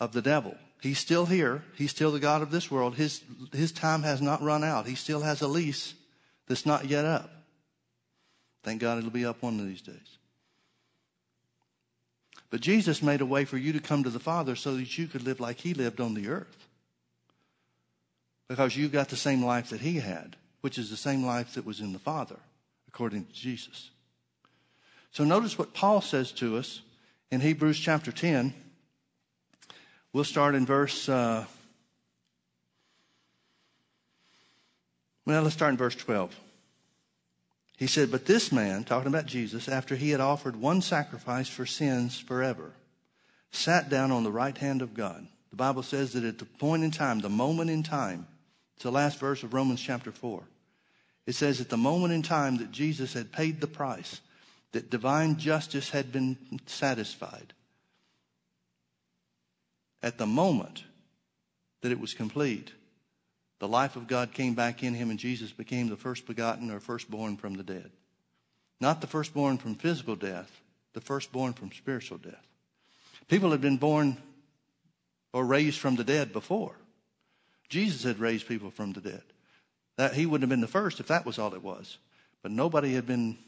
[0.01, 0.57] of the devil.
[0.80, 1.62] He's still here.
[1.76, 2.97] He's still the God of this world.
[2.97, 3.22] His,
[3.53, 4.87] his time has not run out.
[4.87, 5.95] He still has a lease
[6.49, 7.30] that's not yet up.
[8.64, 10.18] Thank God it'll be up one of these days.
[12.53, 15.07] But Jesus made a way for you to come to the Father so that you
[15.07, 16.68] could live like He lived on the earth.
[18.46, 21.64] Because you've got the same life that He had, which is the same life that
[21.64, 22.36] was in the Father,
[22.86, 23.88] according to Jesus.
[25.12, 26.82] So notice what Paul says to us
[27.30, 28.53] in Hebrews chapter 10.
[30.12, 31.09] We'll start in verse.
[31.09, 31.46] Uh,
[35.24, 36.36] Well, let's start in verse 12.
[37.83, 41.66] He said, But this man, talking about Jesus, after he had offered one sacrifice for
[41.66, 42.70] sins forever,
[43.51, 45.26] sat down on the right hand of God.
[45.51, 48.28] The Bible says that at the point in time, the moment in time,
[48.76, 50.45] it's the last verse of Romans chapter 4.
[51.26, 54.20] It says, at the moment in time that Jesus had paid the price,
[54.70, 57.53] that divine justice had been satisfied,
[60.05, 60.85] at the moment
[61.80, 62.70] that it was complete,
[63.62, 66.80] the life of God came back in him, and Jesus became the first begotten or
[66.80, 67.92] firstborn from the dead.
[68.80, 70.50] Not the firstborn from physical death,
[70.94, 72.44] the firstborn from spiritual death.
[73.28, 74.16] People had been born
[75.32, 76.74] or raised from the dead before.
[77.68, 79.22] Jesus had raised people from the dead.
[79.96, 81.98] That he wouldn't have been the first if that was all it was.
[82.42, 83.38] But nobody had been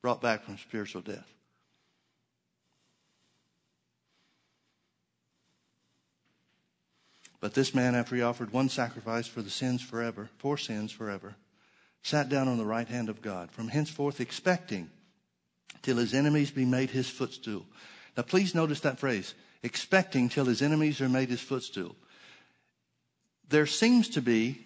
[0.00, 1.32] brought back from spiritual death.
[7.42, 11.34] But this man, after he offered one sacrifice for the sins forever, for sins forever,
[12.00, 14.88] sat down on the right hand of God, from henceforth expecting
[15.82, 17.66] till his enemies be made his footstool.
[18.16, 19.34] Now please notice that phrase,
[19.64, 21.96] expecting till his enemies are made his footstool.
[23.48, 24.64] There seems to be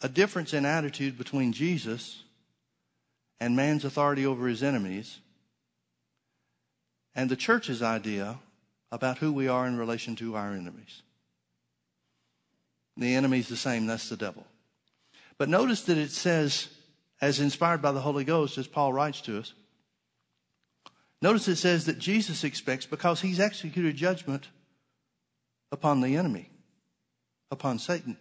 [0.00, 2.22] a difference in attitude between Jesus
[3.38, 5.18] and man's authority over his enemies
[7.14, 8.38] and the church's idea
[8.92, 11.02] about who we are in relation to our enemies.
[12.96, 14.46] The enemy's the same, that's the devil.
[15.38, 16.68] But notice that it says,
[17.20, 19.54] as inspired by the Holy Ghost, as Paul writes to us,
[21.22, 24.48] notice it says that Jesus expects, because he's executed judgment
[25.72, 26.50] upon the enemy,
[27.50, 28.16] upon Satan.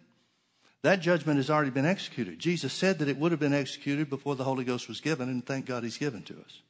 [0.82, 2.40] That judgment has already been executed.
[2.40, 5.46] Jesus said that it would have been executed before the Holy Ghost was given, and
[5.46, 6.62] thank God he's given to us.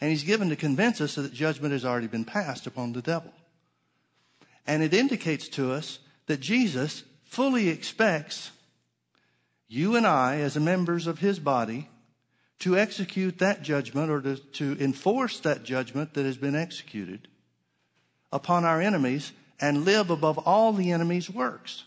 [0.00, 3.32] And he's given to convince us that judgment has already been passed upon the devil.
[4.66, 8.50] And it indicates to us that Jesus fully expects
[9.68, 11.88] you and I, as members of his body,
[12.60, 17.28] to execute that judgment or to, to enforce that judgment that has been executed
[18.32, 21.84] upon our enemies and live above all the enemy's works.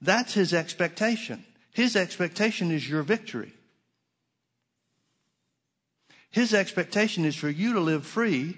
[0.00, 1.44] That's his expectation.
[1.72, 3.52] His expectation is your victory.
[6.30, 8.56] His expectation is for you to live free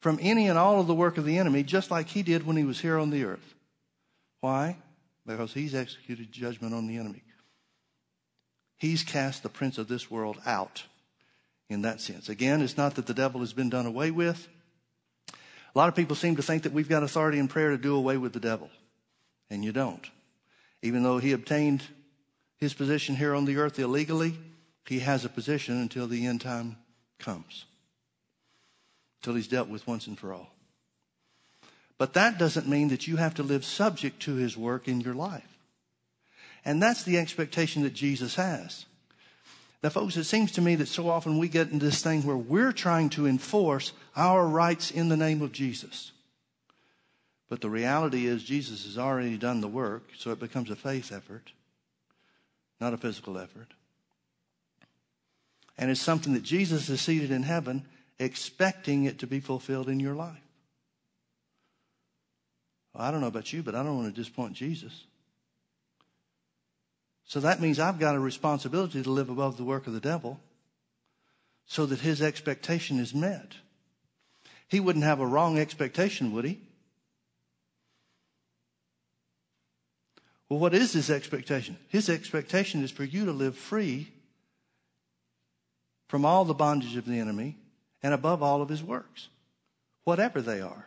[0.00, 2.56] from any and all of the work of the enemy, just like he did when
[2.56, 3.54] he was here on the earth.
[4.40, 4.78] Why?
[5.26, 7.22] Because he's executed judgment on the enemy.
[8.78, 10.84] He's cast the prince of this world out
[11.68, 12.28] in that sense.
[12.28, 14.48] Again, it's not that the devil has been done away with.
[15.28, 17.94] A lot of people seem to think that we've got authority in prayer to do
[17.94, 18.70] away with the devil,
[19.50, 20.10] and you don't.
[20.82, 21.82] Even though he obtained
[22.56, 24.36] his position here on the earth illegally,
[24.86, 26.76] he has a position until the end time
[27.20, 27.64] comes,
[29.20, 30.50] until he's dealt with once and for all.
[31.98, 35.14] But that doesn't mean that you have to live subject to his work in your
[35.14, 35.58] life.
[36.64, 38.86] And that's the expectation that Jesus has.
[39.82, 42.36] Now, folks, it seems to me that so often we get into this thing where
[42.36, 46.12] we're trying to enforce our rights in the name of Jesus.
[47.48, 51.10] But the reality is, Jesus has already done the work, so it becomes a faith
[51.12, 51.52] effort,
[52.80, 53.68] not a physical effort.
[55.80, 57.86] And it's something that Jesus is seated in heaven,
[58.18, 60.36] expecting it to be fulfilled in your life.
[62.92, 65.06] Well, I don't know about you, but I don't want to disappoint Jesus.
[67.24, 70.38] So that means I've got a responsibility to live above the work of the devil
[71.64, 73.54] so that his expectation is met.
[74.68, 76.60] He wouldn't have a wrong expectation, would he?
[80.50, 81.78] Well, what is his expectation?
[81.88, 84.12] His expectation is for you to live free
[86.10, 87.56] from all the bondage of the enemy
[88.02, 89.28] and above all of his works,
[90.02, 90.86] whatever they are.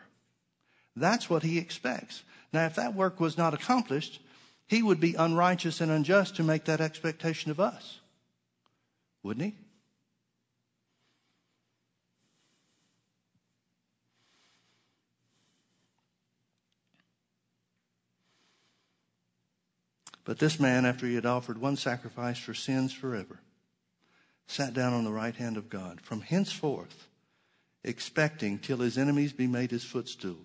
[0.94, 2.24] That's what he expects.
[2.52, 4.20] Now, if that work was not accomplished,
[4.66, 8.00] he would be unrighteous and unjust to make that expectation of us.
[9.22, 9.54] Wouldn't he?
[20.26, 23.40] But this man, after he had offered one sacrifice for sins forever,
[24.46, 27.08] sat down on the right hand of God, from henceforth
[27.82, 30.38] expecting till his enemies be made his footstool.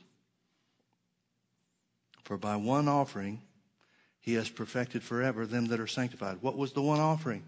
[2.24, 3.42] For by one offering
[4.20, 6.38] he has perfected forever them that are sanctified.
[6.42, 7.44] What was the one offering?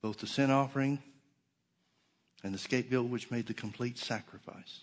[0.00, 1.00] Both the sin offering
[2.42, 4.80] and the scapegoat which made the complete sacrifice.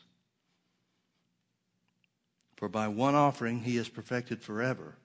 [2.56, 4.96] For by one offering he has perfected forever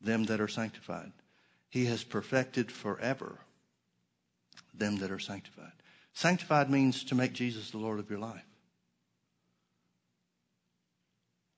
[0.00, 1.12] them that are sanctified.
[1.68, 3.38] He has perfected forever
[4.74, 5.72] them that are sanctified.
[6.12, 8.44] Sanctified means to make Jesus the Lord of your life.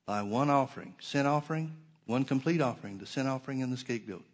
[0.09, 1.71] by one offering, sin offering,
[2.07, 4.25] one complete offering, the sin offering and the scapegoat.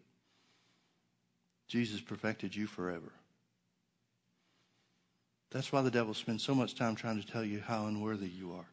[1.68, 3.12] Jesus perfected you forever.
[5.52, 8.54] That's why the devil spends so much time trying to tell you how unworthy you
[8.54, 8.70] are.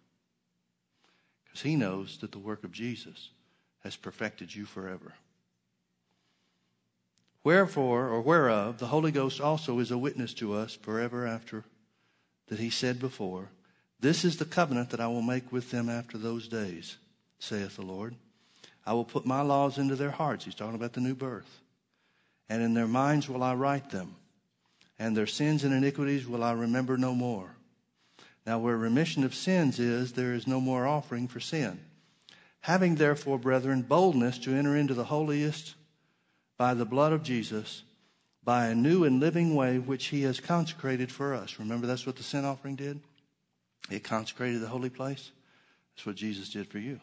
[1.44, 3.30] Because he knows that the work of Jesus
[3.82, 5.12] has perfected you forever.
[7.44, 11.64] Wherefore, or whereof, the Holy Ghost also is a witness to us forever after
[12.48, 13.48] that he said before,
[13.98, 16.98] This is the covenant that I will make with them after those days,
[17.38, 18.14] saith the Lord.
[18.86, 20.44] I will put my laws into their hearts.
[20.44, 21.60] He's talking about the new birth.
[22.48, 24.16] And in their minds will I write them,
[24.98, 27.56] and their sins and iniquities will I remember no more.
[28.44, 31.80] Now, where remission of sins is, there is no more offering for sin.
[32.60, 35.74] Having therefore, brethren, boldness to enter into the holiest
[36.62, 37.82] by the blood of Jesus,
[38.44, 41.58] by a new and living way which he has consecrated for us.
[41.58, 43.00] Remember, that's what the sin offering did?
[43.90, 45.32] It consecrated the holy place.
[45.90, 47.00] That's what Jesus did for you.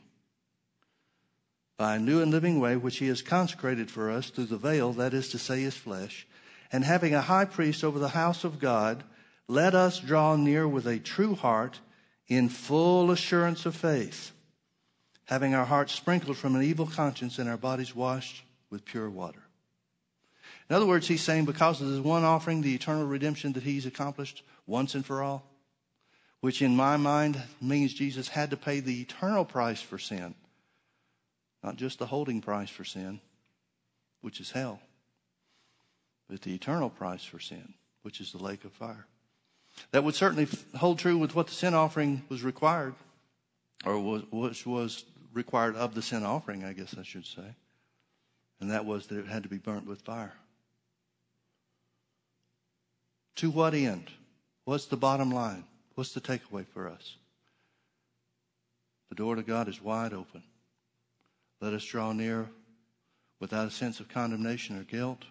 [1.76, 4.93] By a new and living way which he has consecrated for us through the veil,
[4.93, 6.26] that is to say, his flesh,
[6.72, 9.03] and having a high priest over the house of God,
[9.49, 11.82] let us draw near with a true heart
[12.30, 14.32] in full assurance of faith,
[15.26, 19.41] having our hearts sprinkled from an evil conscience and our bodies washed with pure water.
[20.70, 23.88] In other words, he's saying because of this one offering, the eternal redemption that he's
[23.88, 25.43] accomplished once and for all,
[26.41, 30.36] which in my mind means Jesus had to pay the eternal price for sin,
[31.63, 33.20] not just the holding price for sin,
[34.22, 34.80] which is hell,
[36.30, 39.07] but the eternal price for sin, which is the lake of fire.
[39.91, 40.47] That would certainly
[40.78, 42.93] hold true with what the sin offering was required,
[43.86, 47.55] or was, which was required of the sin offering, I guess I should say.
[48.59, 50.34] And that was that it had to be burnt with fire.
[53.40, 54.12] To what end?
[54.66, 55.64] What's the bottom line?
[55.96, 57.16] What's the takeaway for us?
[59.08, 60.44] The door to God is wide open.
[61.62, 62.50] Let us draw near
[63.40, 65.24] without a sense of condemnation or guilt,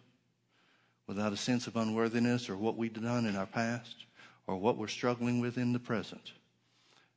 [1.07, 4.07] without a sense of unworthiness or what we've done in our past
[4.47, 6.33] or what we're struggling with in the present,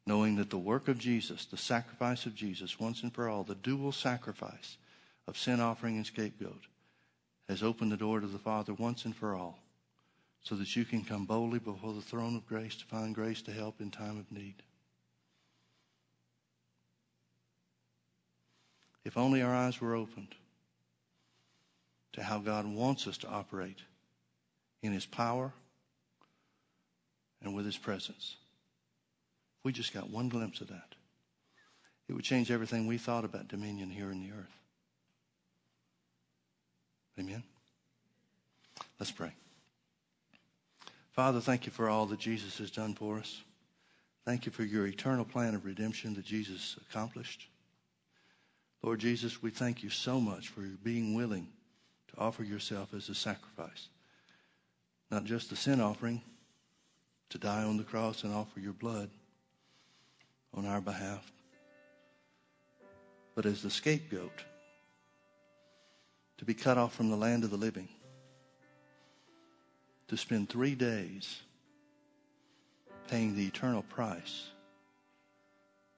[0.06, 3.56] knowing that the work of Jesus, the sacrifice of Jesus, once and for all, the
[3.56, 4.76] dual sacrifice
[5.26, 6.64] of sin offering and scapegoat,
[7.48, 9.58] has opened the door to the Father once and for all
[10.44, 13.52] so that you can come boldly before the throne of grace to find grace to
[13.52, 14.56] help in time of need.
[19.04, 20.36] If only our eyes were opened
[22.14, 23.80] to how God wants us to operate
[24.82, 25.54] in His power
[27.42, 28.36] and with His presence.
[29.60, 30.96] If we just got one glimpse of that,
[32.08, 34.58] it would change everything we thought about dominion here in the earth.
[37.18, 37.44] Amen?
[39.00, 39.32] Let's pray.
[41.22, 43.44] Father, thank you for all that Jesus has done for us.
[44.26, 47.48] Thank you for your eternal plan of redemption that Jesus accomplished.
[48.82, 51.48] Lord Jesus, we thank you so much for being willing
[52.08, 53.90] to offer yourself as a sacrifice.
[55.12, 56.24] Not just the sin offering,
[57.30, 59.12] to die on the cross and offer your blood
[60.56, 61.32] on our behalf,
[63.36, 64.44] but as the scapegoat
[66.40, 67.90] to be cut off from the land of the living
[70.12, 71.40] to spend three days
[73.08, 74.50] paying the eternal price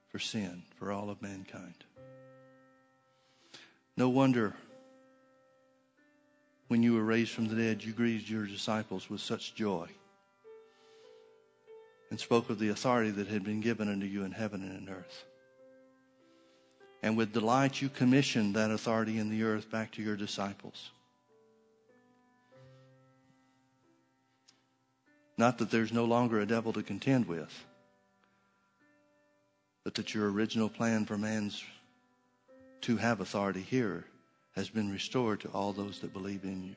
[0.08, 1.74] for sin for all of mankind.
[3.96, 4.54] No wonder
[6.68, 9.88] when you were raised from the dead, you greeted your disciples with such joy
[12.10, 14.94] and spoke of the authority that had been given unto you in heaven and in
[14.94, 15.24] earth.
[17.02, 20.92] And with delight, you commissioned that authority in the earth back to your disciples.
[25.36, 27.64] Not that there's no longer a devil to contend with,
[29.82, 31.62] but that your original plan for man's
[32.82, 34.04] to have authority here
[34.54, 36.76] has been restored to all those that believe in you.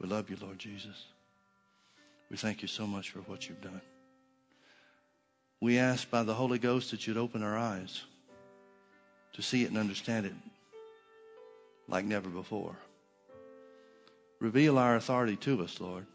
[0.00, 1.06] We love you, Lord Jesus.
[2.30, 3.80] We thank you so much for what you've done.
[5.60, 8.02] We ask by the Holy Ghost that you'd open our eyes
[9.32, 10.34] to see it and understand it
[11.88, 12.76] like never before.
[14.40, 16.06] Reveal our authority to us, Lord,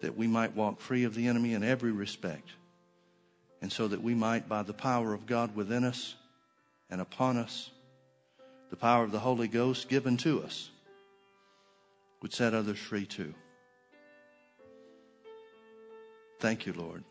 [0.00, 2.48] that we might walk free of the enemy in every respect,
[3.60, 6.14] and so that we might, by the power of God within us
[6.88, 7.70] and upon us,
[8.70, 10.70] the power of the Holy Ghost given to us,
[12.22, 13.34] would set others free too.
[16.38, 17.02] Thank you, Lord,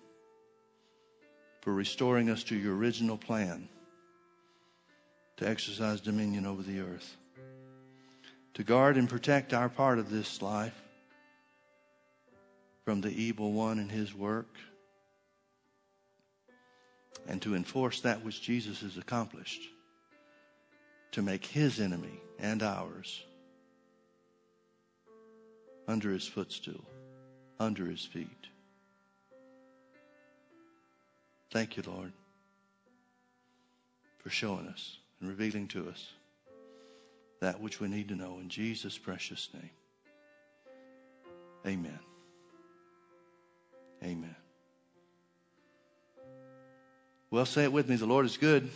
[1.60, 3.68] for restoring us to your original plan
[5.36, 7.18] to exercise dominion over the earth
[8.58, 10.74] to guard and protect our part of this life
[12.84, 14.50] from the evil one and his work,
[17.28, 19.62] and to enforce that which Jesus has accomplished,
[21.12, 23.24] to make his enemy and ours
[25.88, 26.84] under his footstool,
[27.60, 28.48] under his feet.
[31.52, 32.12] Thank you, Lord,
[34.18, 36.14] for showing us and revealing to us
[37.40, 39.70] that which we need to know in Jesus' precious name.
[41.66, 42.00] Amen.
[44.04, 44.36] Amen.
[47.30, 47.96] Well, say it with me.
[47.96, 48.70] The Lord is good.